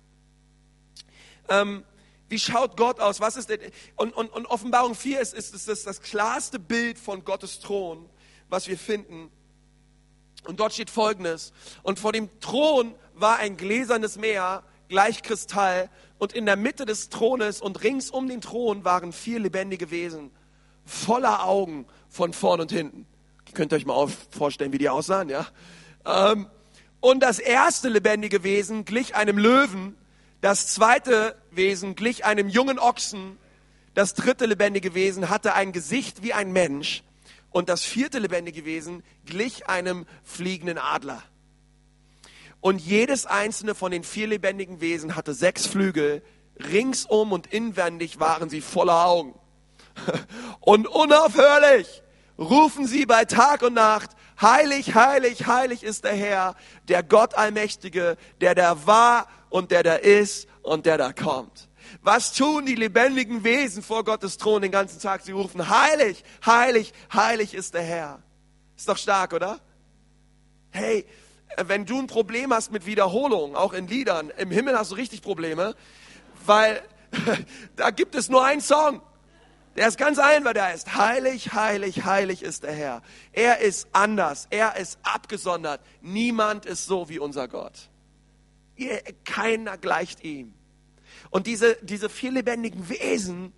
[1.50, 1.84] Ähm,
[2.28, 3.20] wie schaut Gott aus?
[3.20, 3.50] Was ist?
[3.96, 8.08] Und, und, und Offenbarung 4 ist, ist, ist das, das klarste Bild von Gottes Thron,
[8.48, 9.30] was wir finden.
[10.44, 11.52] Und dort steht Folgendes.
[11.82, 15.90] Und vor dem Thron war ein gläsernes Meer, gleich Kristall.
[16.18, 20.30] Und in der Mitte des Thrones und rings um den Thron waren vier lebendige Wesen,
[20.84, 23.06] voller Augen von vorn und hinten.
[23.46, 25.46] Ihr könnt euch mal vorstellen, wie die aussahen, ja?
[26.04, 26.48] Ähm,
[27.00, 29.96] und das erste lebendige Wesen glich einem Löwen.
[30.40, 33.38] Das zweite Wesen glich einem jungen Ochsen.
[33.94, 37.02] Das dritte lebendige Wesen hatte ein Gesicht wie ein Mensch
[37.50, 41.22] und das vierte lebendige Wesen glich einem fliegenden Adler.
[42.60, 46.22] Und jedes einzelne von den vier lebendigen Wesen hatte sechs Flügel.
[46.58, 49.38] Ringsum und inwendig waren sie voller Augen.
[50.60, 52.02] Und unaufhörlich
[52.38, 56.54] rufen sie bei Tag und Nacht, heilig, heilig, heilig ist der Herr,
[56.88, 61.70] der Gott Allmächtige, der da war und der da ist und der da kommt.
[62.02, 65.22] Was tun die lebendigen Wesen vor Gottes Thron den ganzen Tag?
[65.22, 68.22] Sie rufen, heilig, heilig, heilig ist der Herr.
[68.76, 69.58] Ist doch stark, oder?
[70.72, 71.06] Hey,
[71.56, 75.22] wenn du ein Problem hast mit Wiederholung, auch in Liedern, im Himmel hast du richtig
[75.22, 75.74] Probleme,
[76.44, 76.82] weil
[77.76, 79.00] da gibt es nur einen Song.
[79.74, 83.02] Der ist ganz einfach, der ist heilig, heilig, heilig ist der Herr.
[83.32, 85.80] Er ist anders, er ist abgesondert.
[86.02, 87.88] Niemand ist so wie unser Gott.
[89.24, 90.54] Keiner gleicht ihm.
[91.30, 93.52] Und diese, diese vier lebendigen Wesen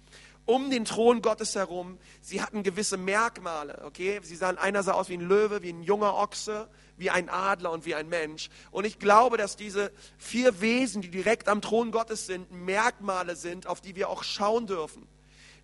[0.44, 4.20] um den Thron Gottes herum, sie hatten gewisse Merkmale, okay?
[4.22, 7.70] Sie sahen, einer sah aus wie ein Löwe, wie ein junger Ochse, wie ein Adler
[7.70, 8.48] und wie ein Mensch.
[8.70, 13.66] Und ich glaube, dass diese vier Wesen, die direkt am Thron Gottes sind, Merkmale sind,
[13.66, 15.06] auf die wir auch schauen dürfen.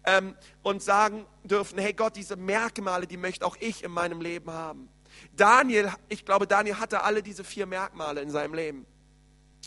[0.05, 4.51] ähm, und sagen dürfen, hey Gott, diese Merkmale, die möchte auch ich in meinem Leben
[4.51, 4.89] haben.
[5.37, 8.87] Daniel, ich glaube, Daniel hatte alle diese vier Merkmale in seinem Leben.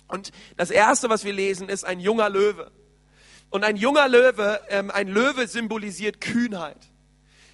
[0.07, 2.71] Und das Erste, was wir lesen, ist ein junger Löwe.
[3.49, 6.89] Und ein junger Löwe, ähm, ein Löwe symbolisiert Kühnheit.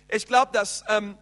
[0.09, 1.17] Ich glaube, dass, ähm,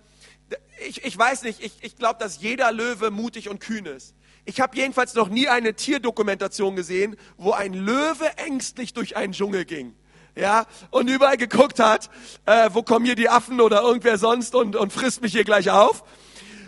[0.87, 4.15] ich, ich weiß nicht, ich, ich glaube, dass jeder Löwe mutig und kühn ist.
[4.45, 9.65] Ich habe jedenfalls noch nie eine Tierdokumentation gesehen, wo ein Löwe ängstlich durch einen Dschungel
[9.65, 9.95] ging.
[10.35, 12.09] Ja, und überall geguckt hat,
[12.45, 15.69] äh, wo kommen hier die Affen oder irgendwer sonst und, und frisst mich hier gleich
[15.69, 16.03] auf.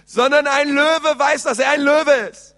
[0.05, 2.52] Sondern ein Löwe weiß, dass er ein Löwe ist.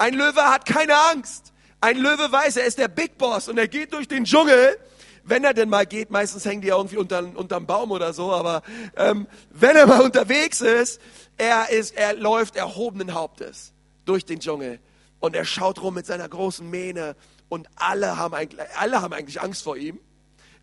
[0.00, 1.52] Ein Löwe hat keine Angst.
[1.82, 4.78] Ein Löwe weiß, er ist der Big Boss und er geht durch den Dschungel.
[5.24, 8.32] Wenn er denn mal geht, meistens hängen die ja irgendwie unter, unterm Baum oder so,
[8.32, 8.62] aber
[8.96, 11.02] ähm, wenn er mal unterwegs ist,
[11.36, 13.74] er ist, er läuft erhobenen Hauptes
[14.06, 14.80] durch den Dschungel
[15.18, 17.14] und er schaut rum mit seiner großen Mähne
[17.50, 20.00] und alle haben eigentlich, alle haben eigentlich Angst vor ihm.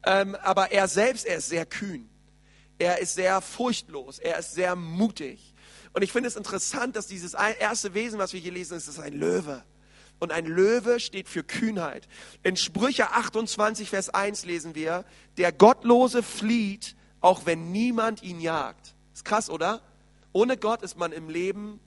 [0.04, 2.10] Ähm, aber er selbst, er ist sehr kühn.
[2.80, 4.17] Er ist sehr furchtlos.
[4.17, 5.54] Er ist sehr mutig.
[5.97, 8.99] Und ich finde es interessant, dass dieses erste Wesen, was wir hier lesen, ist, ist
[8.99, 9.63] ein Löwe.
[10.19, 12.07] Und ein Löwe steht für Kühnheit.
[12.43, 15.05] In Sprüche 28, Vers 1 lesen wir,
[15.38, 18.93] der Gottlose flieht, auch wenn niemand ihn jagt.
[19.12, 19.81] Ist krass, oder?
[20.33, 21.79] Ohne Gott ist man im Leben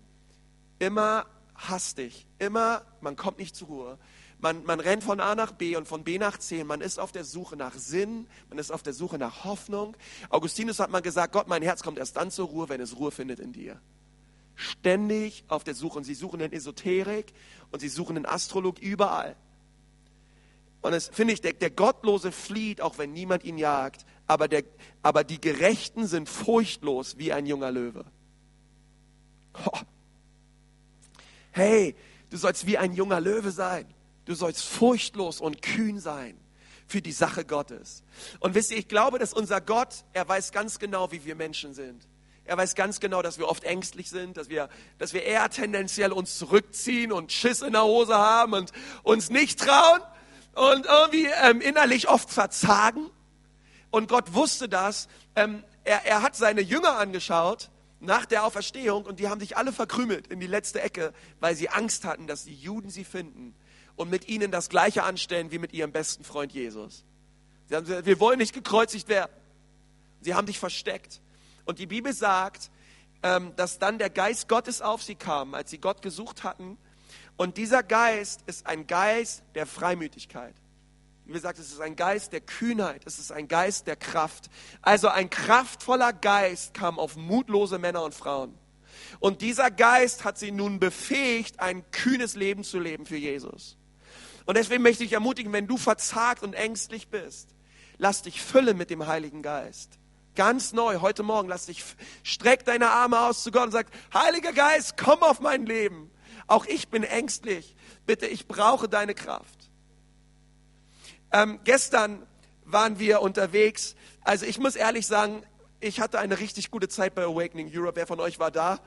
[0.80, 3.98] immer hastig, immer, man kommt nicht zur Ruhe.
[4.40, 6.64] Man, man rennt von A nach B und von B nach C.
[6.64, 9.96] Man ist auf der Suche nach Sinn, man ist auf der Suche nach Hoffnung.
[10.30, 13.12] Augustinus hat mal gesagt, Gott, mein Herz kommt erst dann zur Ruhe, wenn es Ruhe
[13.12, 13.80] findet in dir.
[14.60, 15.98] Ständig auf der Suche.
[15.98, 17.32] Und sie suchen in Esoterik
[17.70, 19.36] und sie suchen in Astrologie überall.
[20.82, 24.64] Und es finde ich, der, der Gottlose flieht, auch wenn niemand ihn jagt, aber, der,
[25.02, 28.04] aber die Gerechten sind furchtlos wie ein junger Löwe.
[29.66, 29.78] Oh.
[31.52, 31.96] Hey,
[32.30, 33.86] du sollst wie ein junger Löwe sein.
[34.24, 36.38] Du sollst furchtlos und kühn sein
[36.86, 38.02] für die Sache Gottes.
[38.40, 41.72] Und wisst ihr, ich glaube, dass unser Gott, er weiß ganz genau, wie wir Menschen
[41.72, 42.06] sind.
[42.50, 46.10] Er weiß ganz genau, dass wir oft ängstlich sind, dass wir, dass wir eher tendenziell
[46.10, 48.72] uns zurückziehen und Schiss in der Hose haben und
[49.04, 50.00] uns nicht trauen
[50.56, 53.08] und irgendwie ähm, innerlich oft verzagen.
[53.92, 55.06] Und Gott wusste das.
[55.36, 59.72] Ähm, er, er hat seine Jünger angeschaut nach der Auferstehung und die haben sich alle
[59.72, 63.54] verkrümelt in die letzte Ecke, weil sie Angst hatten, dass die Juden sie finden
[63.94, 67.04] und mit ihnen das Gleiche anstellen wie mit ihrem besten Freund Jesus.
[67.68, 69.30] Sie haben gesagt, wir wollen nicht gekreuzigt werden.
[70.20, 71.20] Sie haben dich versteckt.
[71.70, 72.68] Und die Bibel sagt,
[73.22, 76.76] ähm, dass dann der Geist Gottes auf sie kam, als sie Gott gesucht hatten.
[77.36, 80.56] Und dieser Geist ist ein Geist der Freimütigkeit.
[81.26, 84.50] Wie gesagt, es ist ein Geist der Kühnheit, es ist ein Geist der Kraft.
[84.82, 88.58] Also ein kraftvoller Geist kam auf mutlose Männer und Frauen.
[89.20, 93.76] Und dieser Geist hat sie nun befähigt, ein kühnes Leben zu leben für Jesus.
[94.44, 97.54] Und deswegen möchte ich ermutigen, wenn du verzagt und ängstlich bist,
[97.96, 99.99] lass dich füllen mit dem Heiligen Geist.
[100.40, 101.84] Ganz neu, heute Morgen, lass dich,
[102.22, 106.10] streck deine Arme aus zu Gott und sag, Heiliger Geist, komm auf mein Leben.
[106.46, 107.76] Auch ich bin ängstlich.
[108.06, 109.70] Bitte, ich brauche deine Kraft.
[111.30, 112.26] Ähm, gestern
[112.64, 113.96] waren wir unterwegs.
[114.22, 115.42] Also ich muss ehrlich sagen,
[115.78, 117.96] ich hatte eine richtig gute Zeit bei Awakening Europe.
[117.96, 118.80] Wer von euch war da?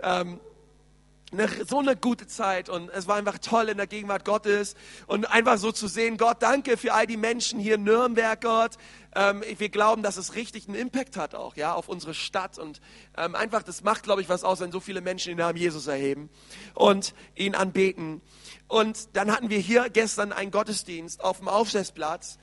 [0.00, 0.38] Ähm,
[1.32, 4.74] eine, so eine gute Zeit und es war einfach toll in der Gegenwart Gottes
[5.06, 8.72] und einfach so zu sehen, Gott, danke für all die Menschen hier in Nürnberg, Gott.
[9.14, 12.80] Ähm, wir glauben, dass es richtig einen Impact hat auch, ja, auf unsere Stadt und
[13.16, 15.86] ähm, einfach, das macht, glaube ich, was aus, wenn so viele Menschen den Namen Jesus
[15.86, 16.30] erheben
[16.74, 18.20] und ihn anbeten.
[18.68, 22.38] Und dann hatten wir hier gestern einen Gottesdienst auf dem Aufsetzplatz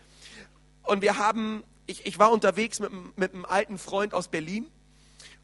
[0.84, 4.68] und wir haben, ich, ich war unterwegs mit, mit einem alten Freund aus Berlin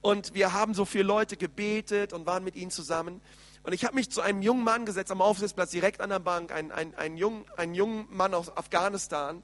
[0.01, 3.21] und wir haben so viele Leute gebetet und waren mit ihnen zusammen.
[3.63, 6.53] Und ich habe mich zu einem jungen Mann gesetzt am Aufsitzplatz direkt an der Bank,
[6.53, 9.43] ein, ein, ein, jung, ein jungen Mann aus Afghanistan.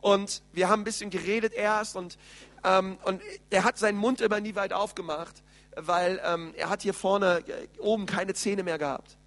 [0.00, 2.18] Und wir haben ein bisschen geredet erst und,
[2.62, 3.20] ähm, und
[3.50, 5.42] er hat seinen Mund immer nie weit aufgemacht,
[5.74, 9.18] weil ähm, er hat hier vorne äh, oben keine Zähne mehr gehabt.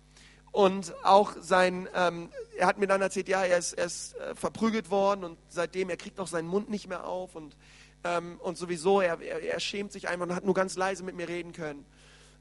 [0.51, 4.35] Und auch sein, ähm, er hat mir dann erzählt, ja, er ist, er ist äh,
[4.35, 7.55] verprügelt worden und seitdem, er kriegt auch seinen Mund nicht mehr auf und
[8.03, 11.15] ähm, und sowieso, er, er, er, schämt sich einfach und hat nur ganz leise mit
[11.15, 11.85] mir reden können.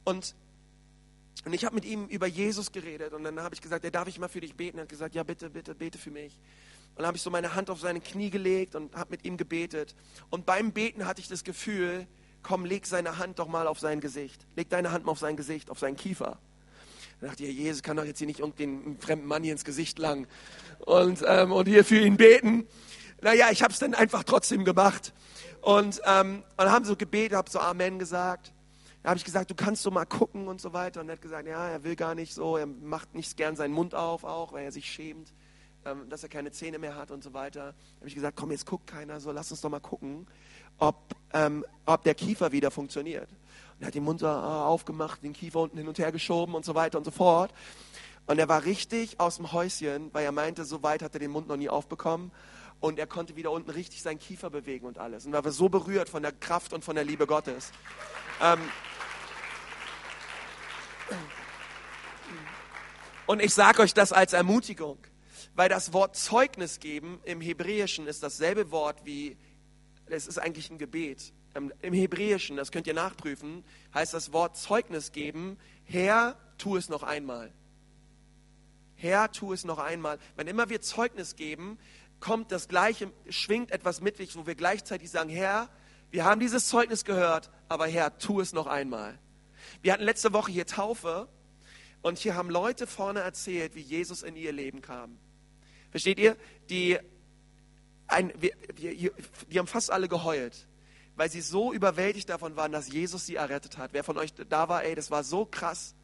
[0.04, 0.34] Und,
[1.44, 4.08] und ich habe mit ihm über Jesus geredet und dann habe ich gesagt, ja, darf
[4.08, 4.78] ich mal für dich beten?
[4.78, 6.38] Er hat gesagt, ja, bitte, bitte, bete für mich.
[6.90, 9.36] Und dann habe ich so meine Hand auf seine Knie gelegt und habe mit ihm
[9.36, 9.94] gebetet.
[10.28, 12.06] Und beim Beten hatte ich das Gefühl,
[12.42, 14.46] komm, leg seine Hand doch mal auf sein Gesicht.
[14.56, 16.38] Leg deine Hand mal auf sein Gesicht, auf seinen Kiefer.
[17.20, 19.98] Da dachte ich, Jesus kann doch jetzt hier nicht irgendeinen fremden Mann hier ins Gesicht
[19.98, 20.26] langen
[20.78, 22.66] und, ähm, und hier für ihn beten.
[23.20, 25.12] Naja, ich habe es dann einfach trotzdem gemacht.
[25.62, 28.52] Und, ähm, und haben so gebetet, habe so Amen gesagt.
[29.02, 31.00] Da habe ich gesagt, du kannst so mal gucken und so weiter.
[31.00, 33.72] Und er hat gesagt, ja, er will gar nicht so, er macht nicht gern seinen
[33.72, 35.32] Mund auf, auch weil er sich schämt.
[35.84, 37.60] ähm, dass er keine Zähne mehr hat und so weiter.
[37.60, 40.26] Da habe ich gesagt, komm, jetzt guckt keiner, so lass uns doch mal gucken,
[40.78, 40.96] ob,
[41.32, 43.28] ähm, ob der Kiefer wieder funktioniert.
[43.30, 46.54] Und er hat den Mund so, äh, aufgemacht, den Kiefer unten hin und her geschoben
[46.54, 47.52] und so weiter und so fort.
[48.26, 51.30] Und er war richtig aus dem Häuschen, weil er meinte, so weit hat er den
[51.30, 52.30] Mund noch nie aufbekommen.
[52.80, 55.26] Und er konnte wieder unten richtig seinen Kiefer bewegen und alles.
[55.26, 57.72] Und war so berührt von der Kraft und von der Liebe Gottes.
[58.42, 58.60] Ähm,
[63.26, 64.98] und ich sage euch das als Ermutigung,
[65.54, 69.36] weil das Wort Zeugnis geben im Hebräischen ist dasselbe Wort wie,
[70.06, 71.32] es ist eigentlich ein Gebet.
[71.54, 76.88] Ähm, Im Hebräischen, das könnt ihr nachprüfen, heißt das Wort Zeugnis geben, Herr, tu es
[76.88, 77.52] noch einmal.
[78.94, 80.18] Herr, tu es noch einmal.
[80.36, 81.78] Wenn immer wir Zeugnis geben,
[82.20, 85.68] kommt das Gleiche, schwingt etwas mit, wo wir gleichzeitig sagen, Herr,
[86.10, 89.18] wir haben dieses Zeugnis gehört, aber Herr, tu es noch einmal.
[89.82, 91.28] Wir hatten letzte Woche hier Taufe
[92.02, 95.18] und hier haben Leute vorne erzählt, wie Jesus in ihr Leben kam.
[95.90, 96.36] Versteht ihr?
[96.68, 96.98] Die,
[98.06, 99.12] ein, wir, wir,
[99.50, 100.66] die haben fast alle geheult,
[101.16, 103.92] weil sie so überwältigt davon waren, dass Jesus sie errettet hat.
[103.92, 105.94] Wer von euch da war, ey, das war so krass.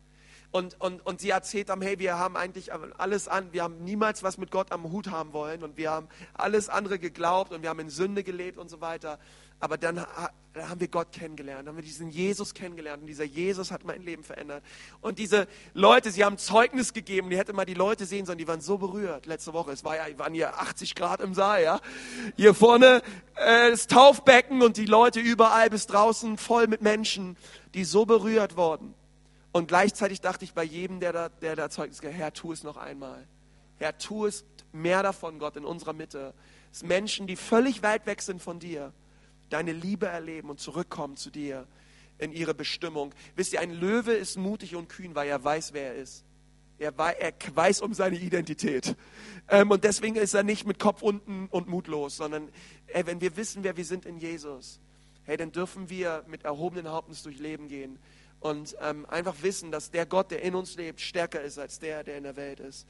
[0.51, 4.23] Und, und, und sie erzählt haben, hey, wir haben eigentlich alles an, wir haben niemals
[4.23, 7.69] was mit Gott am Hut haben wollen und wir haben alles andere geglaubt und wir
[7.69, 9.19] haben in Sünde gelebt und so weiter.
[9.59, 10.05] Aber dann,
[10.53, 14.03] dann haben wir Gott kennengelernt, haben wir diesen Jesus kennengelernt und dieser Jesus hat mein
[14.03, 14.63] Leben verändert.
[15.01, 18.47] Und diese Leute, sie haben Zeugnis gegeben, die hätte mal die Leute sehen sollen, die
[18.47, 19.73] waren so berührt letzte Woche.
[19.73, 21.81] Es war ja, waren hier 80 Grad im Saal, ja.
[22.37, 23.03] Hier vorne
[23.37, 27.37] äh, das Taufbecken und die Leute überall bis draußen voll mit Menschen,
[27.73, 28.95] die so berührt wurden.
[29.57, 32.63] Und gleichzeitig dachte ich bei jedem, der da, der da Zeugnis gibt, Herr, tu es
[32.63, 33.27] noch einmal.
[33.79, 36.35] Herr, tu es mehr davon, Gott, in unserer Mitte.
[36.73, 38.93] Sind Menschen, die völlig weit weg sind von dir
[39.49, 41.67] deine Liebe erleben und zurückkommen zu dir
[42.19, 43.15] in ihre Bestimmung.
[43.35, 46.27] Wisst ihr, ein Löwe ist mutig und kühn, weil er weiß, wer er ist.
[46.79, 48.95] Er, weiß um seine Identität.
[49.49, 52.51] Ähm, und deswegen ist er nicht mit Kopf unten und mutlos, sondern
[52.89, 54.81] ey, wenn wir wissen, wer wir sind in Jesus,
[55.23, 57.99] hey, dann dürfen wir mit erhobenen Hauptes durch Leben gehen
[58.47, 62.05] und ähm, einfach wissen, dass der Gott, der in uns lebt, stärker ist als der,
[62.05, 62.87] der in der Welt ist.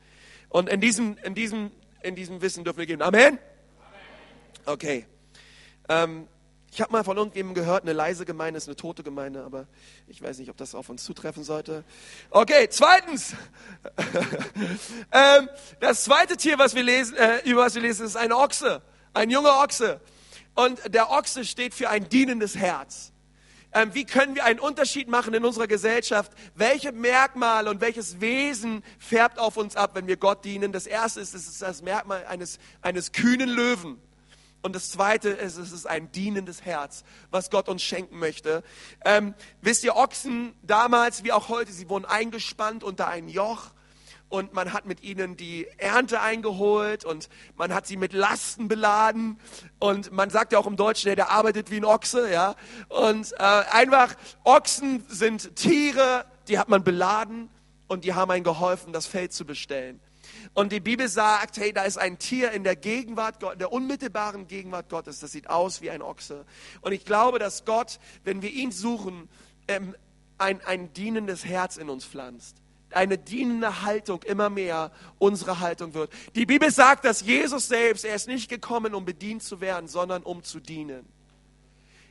[0.51, 1.71] Und in diesem, in diesem,
[2.03, 3.01] in diesem Wissen dürfen wir gehen.
[3.01, 3.39] Amen?
[4.67, 5.07] Okay.
[5.89, 6.29] Ähm,
[6.71, 9.67] ich habe mal von irgendjemandem gehört, eine leise Gemeinde ist eine tote Gemeinde, aber
[10.09, 11.85] ich weiß nicht, ob das auf uns zutreffen sollte.
[12.29, 13.35] Okay, zweitens.
[15.13, 15.49] ähm,
[15.81, 18.83] das zweite Tier, was wir lesen, äh, über was wir lesen, ist ein Ochse,
[19.15, 20.01] ein junger Ochse.
[20.55, 23.13] Und der Ochse steht für ein dienendes Herz.
[23.73, 26.33] Ähm, wie können wir einen Unterschied machen in unserer Gesellschaft?
[26.55, 30.73] Welche Merkmale und welches Wesen färbt auf uns ab, wenn wir Gott dienen?
[30.73, 34.01] Das erste ist, es ist das Merkmal eines, eines kühnen Löwen.
[34.63, 38.65] Und das Zweite ist, es ist ein dienendes Herz, was Gott uns schenken möchte.
[39.05, 43.71] Ähm, wisst ihr, Ochsen damals wie auch heute, sie wurden eingespannt unter ein Joch
[44.29, 49.39] und man hat mit ihnen die Ernte eingeholt und man hat sie mit Lasten beladen
[49.79, 52.57] und man sagt ja auch im Deutschen, der arbeitet wie ein Ochse, ja.
[52.89, 57.49] Und äh, einfach Ochsen sind Tiere, die hat man beladen
[57.87, 60.01] und die haben einen geholfen, das Feld zu bestellen.
[60.55, 64.89] Und die Bibel sagt, hey, da ist ein Tier in der Gegenwart, der unmittelbaren Gegenwart
[64.89, 65.21] Gottes.
[65.21, 66.45] Das sieht aus wie ein Ochse.
[66.81, 69.29] Und ich glaube, dass Gott, wenn wir ihn suchen,
[69.69, 69.95] ähm,
[70.39, 72.57] ein, ein dienendes Herz in uns pflanzt.
[72.91, 76.11] Eine dienende Haltung immer mehr unsere Haltung wird.
[76.35, 80.23] Die Bibel sagt, dass Jesus selbst, er ist nicht gekommen, um bedient zu werden, sondern
[80.23, 81.05] um zu dienen.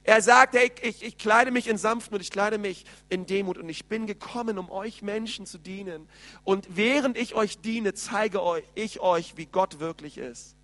[0.05, 3.67] Er sagt, hey, ich, ich kleide mich in Sanftmut, ich kleide mich in Demut und
[3.69, 6.07] ich bin gekommen, um euch Menschen zu dienen.
[6.43, 10.55] Und während ich euch diene, zeige euch, ich euch, wie Gott wirklich ist.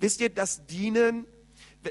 [0.00, 1.26] Wisst ihr, das Dienen,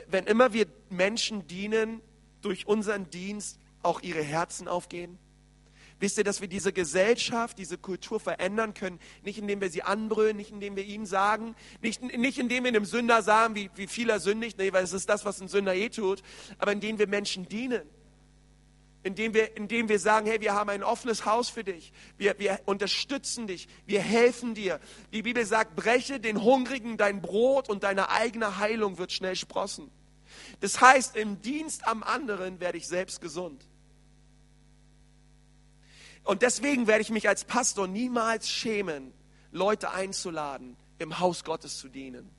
[0.09, 2.01] wenn immer wir Menschen dienen,
[2.41, 5.17] durch unseren Dienst auch ihre Herzen aufgehen?
[5.99, 10.37] Wisst ihr, dass wir diese Gesellschaft, diese Kultur verändern können, nicht indem wir sie anbrüllen,
[10.37, 14.09] nicht indem wir ihnen sagen, nicht, nicht indem wir dem Sünder sagen, wie, wie viel
[14.09, 16.21] er sündigt, nee, weil es ist das, was ein Sünder eh tut,
[16.59, 17.81] aber indem wir Menschen dienen.
[19.01, 21.93] Indem wir, indem wir sagen, hey, wir haben ein offenes Haus für dich.
[22.17, 23.67] Wir, wir unterstützen dich.
[23.85, 24.79] Wir helfen dir.
[25.13, 29.89] Die Bibel sagt, breche den Hungrigen dein Brot und deine eigene Heilung wird schnell sprossen.
[30.59, 33.65] Das heißt, im Dienst am anderen werde ich selbst gesund.
[36.27, 39.13] Und deswegen werde ich mich als Pastor niemals schämen,
[39.53, 42.29] Leute einzuladen, im Haus Gottes zu dienen.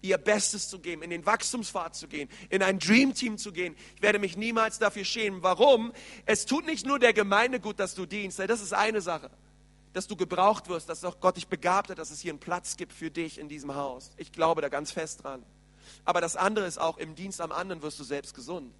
[0.00, 3.74] Ihr Bestes zu geben, in den Wachstumspfad zu gehen, in ein Dream Team zu gehen.
[3.96, 5.42] Ich werde mich niemals dafür schämen.
[5.42, 5.92] Warum?
[6.24, 8.38] Es tut nicht nur der Gemeinde gut, dass du dienst.
[8.38, 9.28] Das ist eine Sache.
[9.92, 12.76] Dass du gebraucht wirst, dass auch Gott dich begabt hat, dass es hier einen Platz
[12.76, 14.12] gibt für dich in diesem Haus.
[14.18, 15.44] Ich glaube da ganz fest dran.
[16.04, 18.72] Aber das andere ist auch, im Dienst am anderen wirst du selbst gesund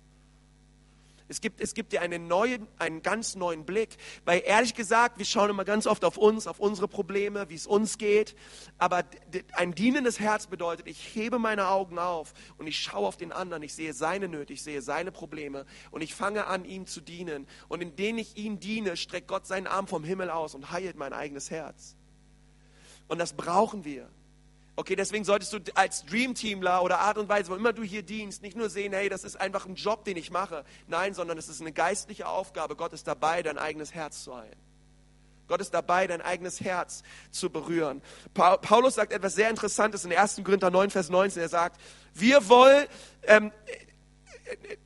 [1.31, 3.97] Es gibt, es gibt dir einen, neuen, einen ganz neuen Blick.
[4.25, 7.69] Weil ehrlich gesagt, wir schauen immer ganz oft auf uns, auf unsere Probleme, wie es
[7.69, 8.35] uns geht.
[8.79, 9.05] Aber
[9.53, 13.63] ein dienendes Herz bedeutet, ich hebe meine Augen auf und ich schaue auf den anderen.
[13.63, 17.47] Ich sehe seine Nöte, ich sehe seine Probleme und ich fange an, ihm zu dienen.
[17.69, 21.13] Und indem ich ihm diene, streckt Gott seinen Arm vom Himmel aus und heilt mein
[21.13, 21.95] eigenes Herz.
[23.07, 24.09] Und das brauchen wir.
[24.81, 28.41] Okay, deswegen solltest du als Dreamteamler oder Art und Weise, wo immer du hier dienst,
[28.41, 30.65] nicht nur sehen, hey, das ist einfach ein Job, den ich mache.
[30.87, 32.77] Nein, sondern es ist eine geistliche Aufgabe.
[32.77, 34.57] Gott ist dabei, dein eigenes Herz zu heilen.
[35.49, 38.01] Gott ist dabei, dein eigenes Herz zu berühren.
[38.33, 40.41] Paulus sagt etwas sehr Interessantes in 1.
[40.43, 41.43] Korinther 9, Vers 19.
[41.43, 41.79] Er sagt,
[42.15, 42.87] wir wollen,
[43.25, 43.53] ähm,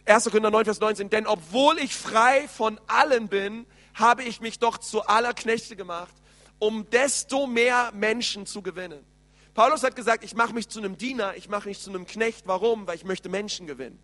[0.06, 0.24] 1.
[0.24, 4.78] Korinther 9, Vers 19, denn obwohl ich frei von allen bin, habe ich mich doch
[4.78, 6.14] zu aller Knechte gemacht,
[6.58, 9.13] um desto mehr Menschen zu gewinnen.
[9.54, 12.46] Paulus hat gesagt, ich mache mich zu einem Diener, ich mache mich zu einem Knecht.
[12.46, 12.86] Warum?
[12.86, 13.98] Weil ich möchte Menschen gewinnen.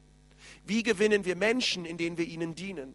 [0.64, 2.94] Wie gewinnen wir Menschen, indem wir ihnen dienen?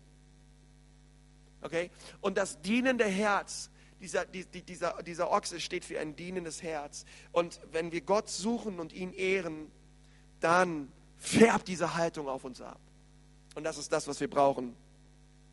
[1.61, 1.91] Okay?
[2.21, 7.05] Und das dienende Herz, dieser, dieser, dieser Ochse steht für ein dienendes Herz.
[7.31, 9.71] Und wenn wir Gott suchen und ihn ehren,
[10.39, 12.79] dann färbt diese Haltung auf uns ab.
[13.55, 14.75] Und das ist das, was wir brauchen.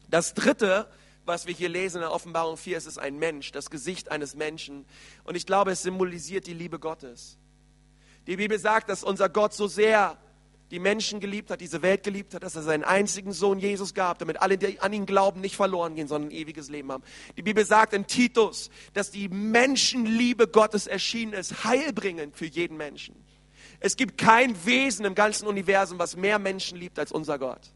[0.09, 0.89] Das dritte,
[1.25, 4.35] was wir hier lesen in der Offenbarung 4, es ist ein Mensch, das Gesicht eines
[4.35, 4.85] Menschen.
[5.25, 7.39] Und ich glaube, es symbolisiert die Liebe Gottes.
[8.27, 10.19] Die Bibel sagt, dass unser Gott so sehr
[10.71, 14.19] die Menschen geliebt hat, diese Welt geliebt hat, dass er seinen einzigen Sohn Jesus gab,
[14.19, 17.05] damit alle, die an ihn glauben, nicht verloren gehen, sondern ein ewiges Leben haben.
[17.37, 23.15] Die Bibel sagt in Titus, dass die Menschenliebe Gottes erschienen ist, heilbringend für jeden Menschen.
[23.81, 27.71] Es gibt kein Wesen im ganzen Universum, was mehr Menschen liebt als unser Gott.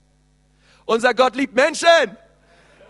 [0.87, 2.17] Unser Gott liebt Menschen.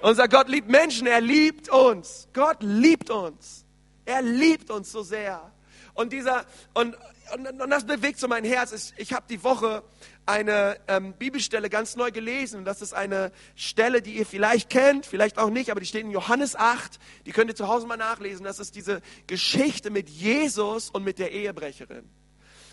[0.07, 2.29] Unser Gott liebt Menschen, er liebt uns.
[2.33, 3.65] Gott liebt uns.
[4.05, 5.53] Er liebt uns so sehr.
[5.95, 6.97] Und dieser und,
[7.35, 8.71] und, und das bewegt so mein Herz.
[8.71, 9.83] Ich, ich habe die Woche
[10.25, 12.65] eine ähm, Bibelstelle ganz neu gelesen.
[12.65, 16.13] das ist eine Stelle, die ihr vielleicht kennt, vielleicht auch nicht, aber die steht in
[16.13, 17.01] Johannes 8.
[17.27, 18.45] Die könnt ihr zu Hause mal nachlesen.
[18.45, 22.09] Das ist diese Geschichte mit Jesus und mit der Ehebrecherin.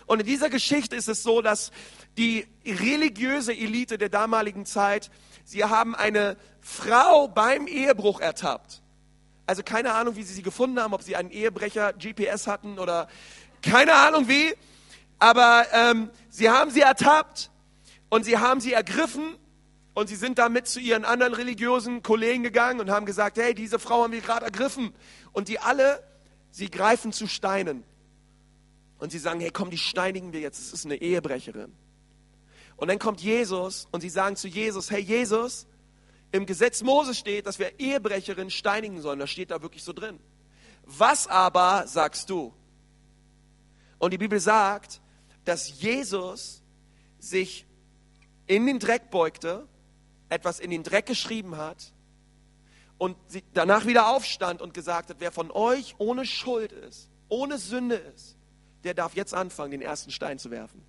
[0.06, 1.72] Und in dieser Geschichte ist es so, dass
[2.16, 5.10] die religiöse Elite der damaligen Zeit
[5.44, 8.82] sie haben eine Frau beim Ehebruch ertappt.
[9.46, 13.08] Also keine Ahnung, wie sie sie gefunden haben, ob sie einen Ehebrecher GPS hatten oder
[13.62, 14.54] keine Ahnung wie.
[15.18, 17.50] Aber ähm, sie haben sie ertappt
[18.08, 19.36] und sie haben sie ergriffen
[19.94, 23.78] und sie sind damit zu ihren anderen religiösen Kollegen gegangen und haben gesagt, hey, diese
[23.78, 24.92] Frau haben wir gerade ergriffen.
[25.32, 26.02] Und die alle,
[26.50, 27.84] sie greifen zu Steinen.
[28.98, 30.58] Und sie sagen, hey, komm, die steinigen wir jetzt.
[30.58, 31.72] Es ist eine Ehebrecherin.
[32.76, 35.66] Und dann kommt Jesus und sie sagen zu Jesus, hey Jesus,
[36.32, 39.20] im Gesetz Mose steht, dass wir Ehebrecherinnen steinigen sollen.
[39.20, 40.18] Das steht da wirklich so drin.
[40.82, 42.52] Was aber sagst du?
[43.98, 45.00] Und die Bibel sagt,
[45.44, 46.62] dass Jesus
[47.18, 47.66] sich
[48.46, 49.66] in den Dreck beugte,
[50.28, 51.92] etwas in den Dreck geschrieben hat
[52.98, 53.16] und
[53.52, 58.36] danach wieder aufstand und gesagt hat, wer von euch ohne Schuld ist, ohne Sünde ist,
[58.82, 60.82] der darf jetzt anfangen, den ersten Stein zu werfen.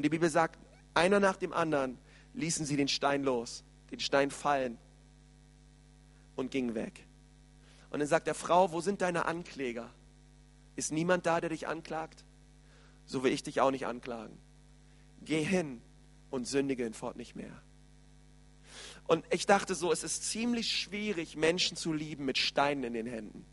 [0.00, 0.58] Und die Bibel sagt,
[0.94, 1.98] einer nach dem anderen
[2.32, 4.78] ließen sie den Stein los, den Stein fallen
[6.36, 7.04] und gingen weg.
[7.90, 9.92] Und dann sagt der Frau, wo sind deine Ankläger?
[10.74, 12.24] Ist niemand da, der dich anklagt?
[13.04, 14.38] So will ich dich auch nicht anklagen.
[15.20, 15.82] Geh hin
[16.30, 17.60] und sündige hinfort nicht mehr.
[19.06, 23.06] Und ich dachte so, es ist ziemlich schwierig, Menschen zu lieben mit Steinen in den
[23.06, 23.44] Händen.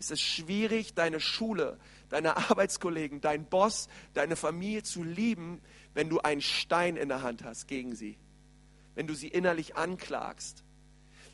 [0.00, 5.60] Es ist schwierig, deine Schule, deine Arbeitskollegen, dein Boss, deine Familie zu lieben,
[5.94, 8.18] wenn du einen Stein in der Hand hast gegen sie.
[8.94, 10.64] Wenn du sie innerlich anklagst.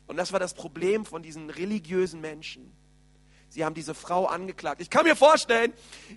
[0.07, 2.71] Und das war das Problem von diesen religiösen Menschen.
[3.55, 4.81] Sie haben diese Frau angeklagt.
[4.81, 5.71] Ich kann mir vorstellen,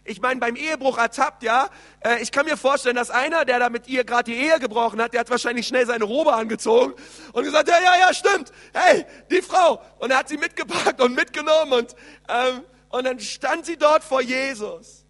[0.05, 3.71] ich meine, beim Ehebruch ertappt, ja, äh, ich kann mir vorstellen, dass einer, der da
[3.71, 6.95] mit ihr gerade die Ehe gebrochen hat, der hat wahrscheinlich schnell seine Robe angezogen
[7.33, 9.81] und gesagt, ja, ja, ja, stimmt, hey, die Frau.
[10.01, 11.95] Und er hat sie mitgepackt und mitgenommen und,
[12.29, 15.05] ähm, und dann stand sie dort vor Jesus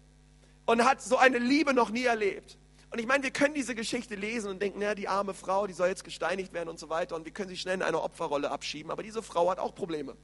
[0.65, 2.57] und hat so eine Liebe noch nie erlebt.
[2.91, 5.73] Und ich meine, wir können diese Geschichte lesen und denken, ja, die arme Frau, die
[5.73, 8.49] soll jetzt gesteinigt werden und so weiter und wir können sie schnell in eine Opferrolle
[8.49, 10.15] abschieben, aber diese Frau hat auch Probleme.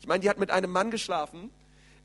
[0.00, 1.50] Ich meine, die hat mit einem Mann geschlafen.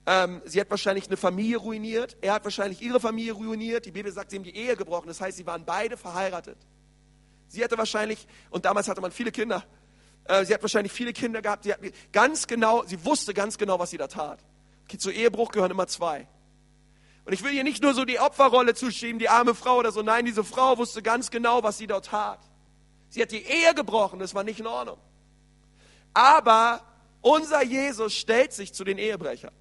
[0.05, 2.17] Ähm, sie hat wahrscheinlich eine Familie ruiniert.
[2.21, 3.85] Er hat wahrscheinlich ihre Familie ruiniert.
[3.85, 5.07] Die Bibel sagt, sie haben die Ehe gebrochen.
[5.07, 6.57] Das heißt, sie waren beide verheiratet.
[7.47, 9.63] Sie hatte wahrscheinlich, und damals hatte man viele Kinder,
[10.25, 11.63] äh, sie hat wahrscheinlich viele Kinder gehabt.
[11.63, 11.79] Sie hat
[12.11, 14.39] ganz genau, sie wusste ganz genau, was sie da tat.
[14.97, 16.27] Zu Ehebruch gehören immer zwei.
[17.25, 20.03] Und ich will ihr nicht nur so die Opferrolle zuschieben, die arme Frau oder so.
[20.03, 22.39] Nein, diese Frau wusste ganz genau, was sie dort tat.
[23.09, 24.97] Sie hat die Ehe gebrochen, das war nicht in Ordnung.
[26.13, 26.81] Aber
[27.21, 29.53] unser Jesus stellt sich zu den Ehebrechern.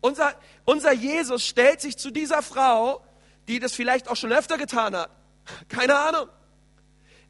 [0.00, 0.34] Unser,
[0.64, 3.02] unser Jesus stellt sich zu dieser Frau,
[3.46, 5.10] die das vielleicht auch schon öfter getan hat,
[5.68, 6.28] Keine Ahnung.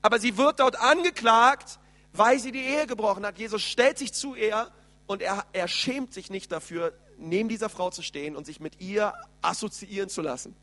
[0.02, 1.78] Aber sie wird dort angeklagt,
[2.12, 3.38] weil sie die Ehe gebrochen hat.
[3.38, 4.70] Jesus stellt sich zu ihr
[5.06, 8.80] und er, er schämt sich nicht dafür, neben dieser Frau zu stehen und sich mit
[8.80, 10.54] ihr assoziieren zu lassen.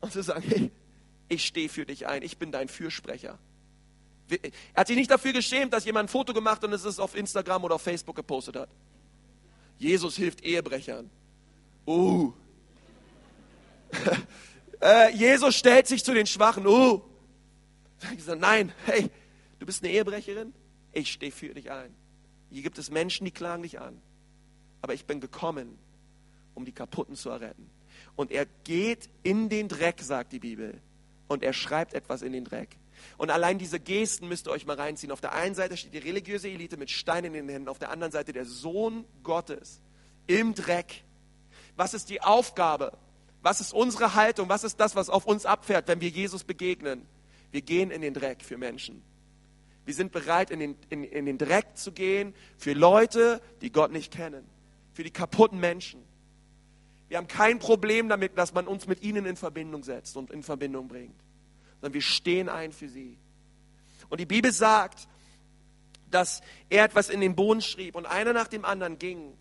[0.00, 0.70] Und zu sagen, hey,
[1.28, 3.38] ich stehe für dich ein, ich bin dein Fürsprecher.
[4.30, 7.16] Er hat sich nicht dafür geschämt, dass jemand ein Foto gemacht und es ist auf
[7.16, 8.68] Instagram oder auf Facebook gepostet hat.
[9.78, 11.10] Jesus hilft Ehebrechern.
[11.86, 12.32] Uh.
[14.80, 16.66] äh, Jesus stellt sich zu den Schwachen.
[16.66, 17.00] Uh.
[18.16, 19.10] Ich sage, nein, hey,
[19.58, 20.54] du bist eine Ehebrecherin?
[20.92, 21.94] Ich stehe für dich ein.
[22.50, 24.00] Hier gibt es Menschen, die klagen dich an.
[24.80, 25.78] Aber ich bin gekommen,
[26.54, 27.68] um die Kaputten zu erretten.
[28.16, 30.80] Und er geht in den Dreck, sagt die Bibel.
[31.26, 32.76] Und er schreibt etwas in den Dreck.
[33.16, 35.12] Und allein diese Gesten müsst ihr euch mal reinziehen.
[35.12, 37.90] Auf der einen Seite steht die religiöse Elite mit Steinen in den Händen, auf der
[37.90, 39.80] anderen Seite der Sohn Gottes
[40.26, 41.04] im Dreck.
[41.76, 42.96] Was ist die Aufgabe?
[43.42, 44.48] Was ist unsere Haltung?
[44.48, 47.06] Was ist das, was auf uns abfährt, wenn wir Jesus begegnen?
[47.50, 49.02] Wir gehen in den Dreck für Menschen.
[49.84, 53.90] Wir sind bereit, in den, in, in den Dreck zu gehen für Leute, die Gott
[53.90, 54.44] nicht kennen.
[54.92, 56.02] Für die kaputten Menschen.
[57.08, 60.42] Wir haben kein Problem damit, dass man uns mit ihnen in Verbindung setzt und in
[60.42, 61.14] Verbindung bringt
[61.80, 63.16] sondern wir stehen ein für sie.
[64.08, 65.08] Und die Bibel sagt,
[66.10, 66.40] dass
[66.70, 69.36] er etwas in den Boden schrieb und einer nach dem anderen ging.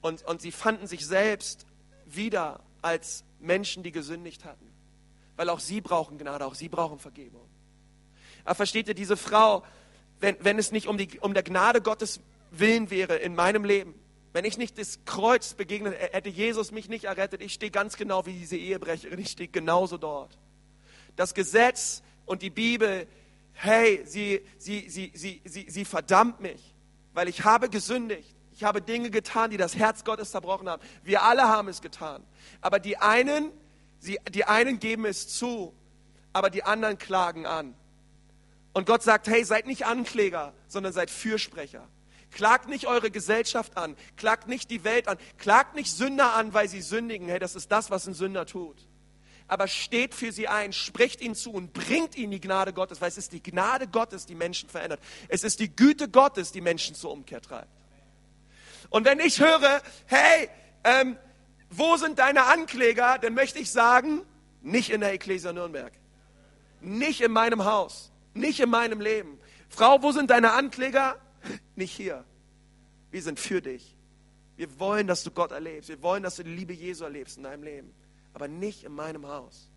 [0.00, 1.66] Und, und sie fanden sich selbst
[2.06, 4.66] wieder als Menschen, die gesündigt hatten.
[5.36, 7.48] Weil auch sie brauchen Gnade, auch sie brauchen Vergebung.
[8.44, 9.64] Aber versteht ihr, diese Frau,
[10.20, 12.20] wenn, wenn es nicht um, die, um der Gnade Gottes
[12.50, 13.94] willen wäre in meinem Leben,
[14.32, 17.40] wenn ich nicht das Kreuz begegnet, hätte Jesus mich nicht errettet.
[17.40, 20.36] Ich stehe ganz genau wie diese Ehebrecherin, ich stehe genauso dort
[21.16, 23.06] das Gesetz und die Bibel,
[23.52, 26.74] hey, sie, sie, sie, sie, sie, sie verdammt mich,
[27.12, 28.34] weil ich habe gesündigt.
[28.52, 30.82] Ich habe Dinge getan, die das Herz Gottes zerbrochen haben.
[31.02, 32.22] Wir alle haben es getan.
[32.60, 33.50] Aber die einen,
[34.04, 35.74] sie, die einen geben es zu,
[36.32, 37.74] aber die anderen klagen an.
[38.72, 41.88] Und Gott sagt, hey, seid nicht Ankläger, sondern seid Fürsprecher.
[42.30, 46.68] Klagt nicht eure Gesellschaft an, klagt nicht die Welt an, klagt nicht Sünder an, weil
[46.68, 47.28] sie sündigen.
[47.28, 48.76] Hey, das ist das, was ein Sünder tut
[49.46, 53.08] aber steht für sie ein, spricht ihnen zu und bringt ihnen die Gnade Gottes, weil
[53.08, 55.00] es ist die Gnade Gottes, die Menschen verändert.
[55.28, 57.68] Es ist die Güte Gottes, die Menschen zur Umkehr treibt.
[58.90, 60.48] Und wenn ich höre, hey,
[60.84, 61.18] ähm,
[61.76, 64.22] wo sind deine Ankläger, dann möchte ich sagen,
[64.62, 65.92] nicht in der Ecclesia Nürnberg,
[66.80, 69.38] nicht in meinem Haus, nicht in meinem Leben.
[69.68, 71.18] Frau, wo sind deine Ankläger?
[71.76, 72.24] Nicht hier.
[73.10, 73.96] Wir sind für dich.
[74.56, 75.88] Wir wollen, dass du Gott erlebst.
[75.88, 77.92] Wir wollen, dass du die Liebe Jesu erlebst in deinem Leben
[78.34, 79.70] aber nicht in meinem Haus.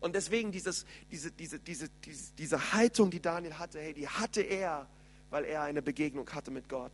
[0.00, 4.40] Und deswegen dieses, diese, diese, diese, diese, diese Haltung, die Daniel hatte, hey, die hatte
[4.40, 4.88] er,
[5.30, 6.92] weil er eine Begegnung hatte mit Gott.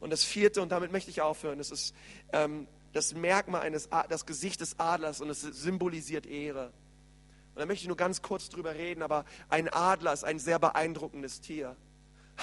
[0.00, 1.94] Und das vierte, und damit möchte ich aufhören, das ist
[2.32, 6.72] ähm, das Merkmal eines, das Gesicht des Adlers und es symbolisiert Ehre.
[7.54, 10.58] Und da möchte ich nur ganz kurz drüber reden, aber ein Adler ist ein sehr
[10.58, 11.76] beeindruckendes Tier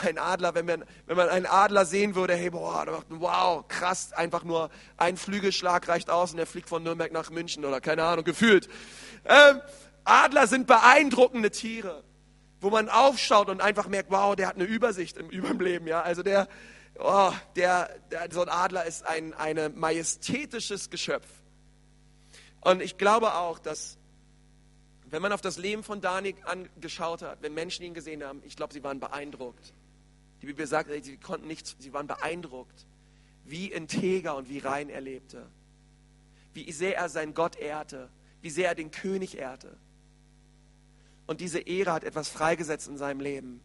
[0.03, 4.43] ein Adler, wenn man, wenn man einen Adler sehen würde, hey, boah, wow, krass, einfach
[4.43, 8.25] nur ein Flügelschlag reicht aus und der fliegt von Nürnberg nach München oder keine Ahnung,
[8.25, 8.67] gefühlt.
[9.25, 9.61] Ähm,
[10.03, 12.03] Adler sind beeindruckende Tiere,
[12.59, 16.01] wo man aufschaut und einfach merkt, wow, der hat eine Übersicht im, über Leben, ja,
[16.01, 16.47] also der,
[16.99, 21.27] oh, der, der, so ein Adler ist ein eine majestätisches Geschöpf.
[22.61, 23.97] Und ich glaube auch, dass
[25.09, 28.55] wenn man auf das Leben von Daniel angeschaut hat, wenn Menschen ihn gesehen haben, ich
[28.55, 29.73] glaube, sie waren beeindruckt.
[30.41, 32.85] Die Bibel sagt, sie konnten nichts, sie waren beeindruckt,
[33.45, 35.47] wie integer und wie rein er lebte.
[36.53, 38.09] Wie sehr er seinen Gott ehrte,
[38.41, 39.77] wie sehr er den König ehrte.
[41.27, 43.61] Und diese Ehre hat etwas freigesetzt in seinem Leben.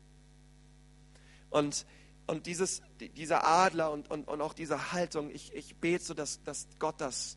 [1.50, 1.84] Und,
[2.30, 6.42] und dieses, dieser Adler und, und, und auch diese Haltung, ich, ich bete so, dass,
[6.44, 7.36] dass Gott das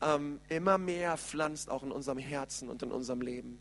[0.00, 3.60] ähm, immer mehr pflanzt, auch in unserem Herzen und in unserem Leben.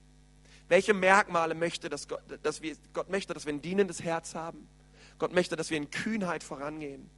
[0.69, 4.69] Welche Merkmale möchte dass Gott, dass wir, Gott möchte, dass wir ein dienendes Herz haben?
[5.17, 7.09] Gott möchte, dass wir in Kühnheit vorangehen.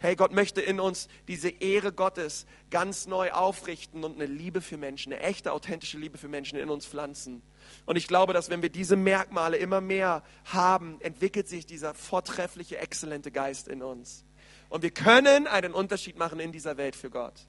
[0.00, 4.76] Hey, Gott möchte in uns diese Ehre Gottes ganz neu aufrichten und eine Liebe für
[4.76, 7.42] Menschen, eine echte, authentische Liebe für Menschen in uns pflanzen.
[7.84, 12.78] Und ich glaube, dass wenn wir diese Merkmale immer mehr haben, entwickelt sich dieser vortreffliche,
[12.78, 14.24] exzellente Geist in uns.
[14.68, 17.46] Und wir können einen Unterschied machen in dieser Welt für Gott.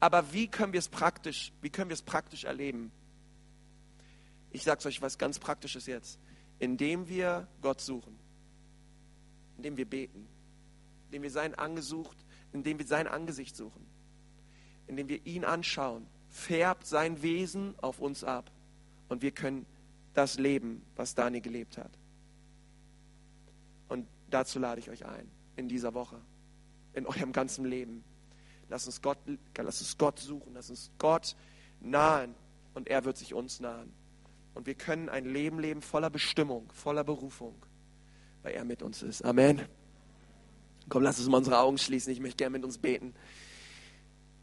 [0.00, 2.90] Aber wie können wir es praktisch, wie können wir es praktisch erleben?
[4.50, 6.18] Ich sage euch was ganz Praktisches jetzt.
[6.58, 8.18] Indem wir Gott suchen
[9.58, 10.26] indem wir beten,
[11.08, 12.16] indem wir sein Angesucht,
[12.52, 13.86] indem wir sein Angesicht suchen,
[14.86, 18.50] indem wir ihn anschauen, färbt sein Wesen auf uns ab
[19.08, 19.66] und wir können
[20.14, 21.90] das leben, was Daniel gelebt hat.
[23.88, 26.20] Und dazu lade ich euch ein, in dieser Woche,
[26.92, 28.04] in eurem ganzen Leben.
[28.68, 29.18] Lass uns Gott,
[29.56, 31.36] lass uns Gott suchen, lass uns Gott
[31.80, 32.34] nahen
[32.74, 33.92] und er wird sich uns nahen.
[34.54, 37.54] Und wir können ein Leben leben voller Bestimmung, voller Berufung,
[38.42, 39.24] weil er mit uns ist.
[39.24, 39.62] Amen.
[40.88, 42.12] Komm, lass uns mal unsere Augen schließen.
[42.12, 43.14] Ich möchte gerne mit uns beten.